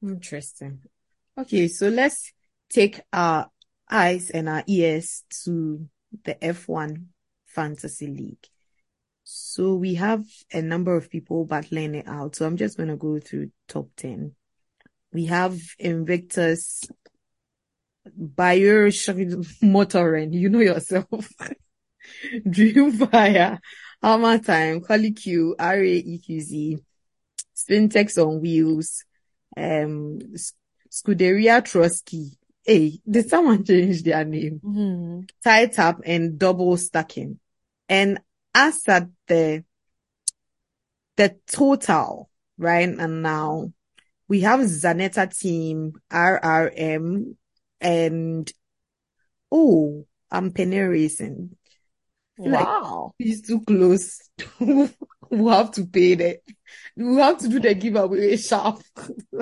[0.02, 0.82] Interesting.
[1.36, 2.32] Okay, so let's
[2.68, 3.50] take our
[3.88, 5.88] eyes and our ears to
[6.24, 7.06] the F1
[7.46, 8.46] Fantasy League.
[9.22, 12.34] So we have a number of people battling it out.
[12.34, 14.34] So I'm just going to go through top 10.
[15.12, 16.82] We have Invictus,
[18.16, 18.86] Bayer
[19.62, 21.28] Motoren, you know yourself.
[22.46, 23.58] Dreamfire,
[24.02, 26.80] Hammer Time, Quali Q, RAEQZ,
[27.56, 29.04] Spintex on Wheels,
[29.56, 30.18] um,
[30.90, 32.38] Scuderia Trotsky.
[32.64, 34.60] Hey, did someone change their name?
[34.62, 35.20] hmm.
[35.42, 37.38] Tie tap and double stacking.
[37.88, 38.20] And
[38.54, 39.64] as at the,
[41.16, 42.28] the total,
[42.58, 42.88] right?
[42.88, 43.72] And now
[44.28, 47.34] we have Zanetta team, RRM,
[47.80, 48.52] and
[49.50, 51.56] oh, I'm Penny Racing.
[52.38, 53.12] Feel like- Wow.
[53.18, 54.30] It's too close.
[54.60, 56.38] we'll have to pay that.
[56.96, 58.80] We'll have to do the giveaway sharp.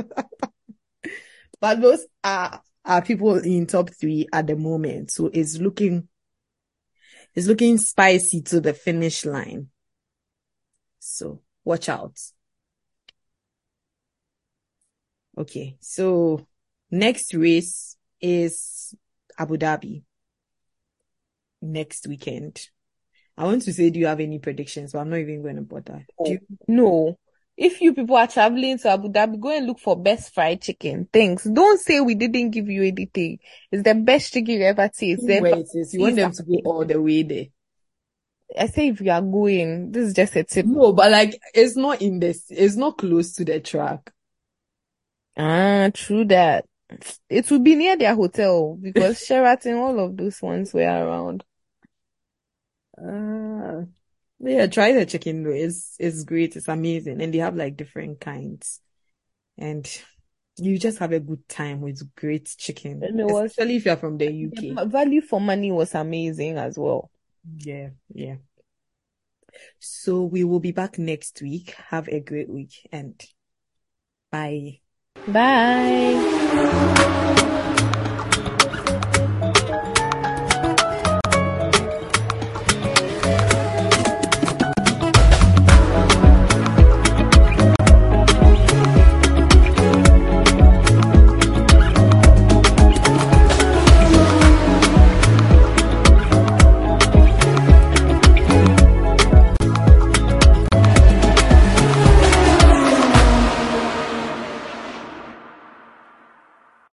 [1.61, 5.11] but those are, are people in top three at the moment.
[5.11, 6.09] So it's looking,
[7.35, 9.69] it's looking spicy to the finish line.
[10.99, 12.19] So watch out.
[15.39, 15.77] Okay.
[15.81, 16.47] So
[16.91, 18.95] next race is
[19.39, 20.03] Abu Dhabi
[21.61, 22.69] next weekend.
[23.37, 24.93] I want to say, do you have any predictions?
[24.93, 26.07] But I'm not even going to bother.
[26.25, 26.41] Do you?
[26.67, 27.19] No.
[27.57, 31.09] If you people are traveling to Abu Dhabi, go and look for best fried chicken.
[31.11, 31.45] Thanks.
[31.45, 33.39] Don't say we didn't give you anything.
[33.73, 35.23] It's the best chicken you ever taste.
[35.25, 35.95] Where it is.
[35.95, 37.47] You want them to go all the way there.
[38.59, 40.67] I say if you are going, this is just a tip.
[40.67, 42.45] No, but like it's not in this.
[42.51, 44.13] It's not close to the track.
[45.37, 46.67] Ah, true that.
[47.29, 51.43] It will be near their hotel because Sheraton, all of those ones were around.
[52.99, 53.85] Uh,
[54.41, 55.51] yeah, try the chicken though.
[55.51, 56.57] It's it's great.
[56.57, 58.81] It's amazing, and they have like different kinds,
[59.59, 59.87] and
[60.59, 64.27] you just have a good time with great chicken, was- especially if you're from the
[64.27, 64.89] The UK.
[64.89, 67.11] value for money was amazing as well.
[67.59, 68.37] Yeah, yeah.
[69.79, 71.75] So we will be back next week.
[71.89, 73.23] Have a great week and
[74.31, 74.81] bye.
[75.27, 76.17] Bye.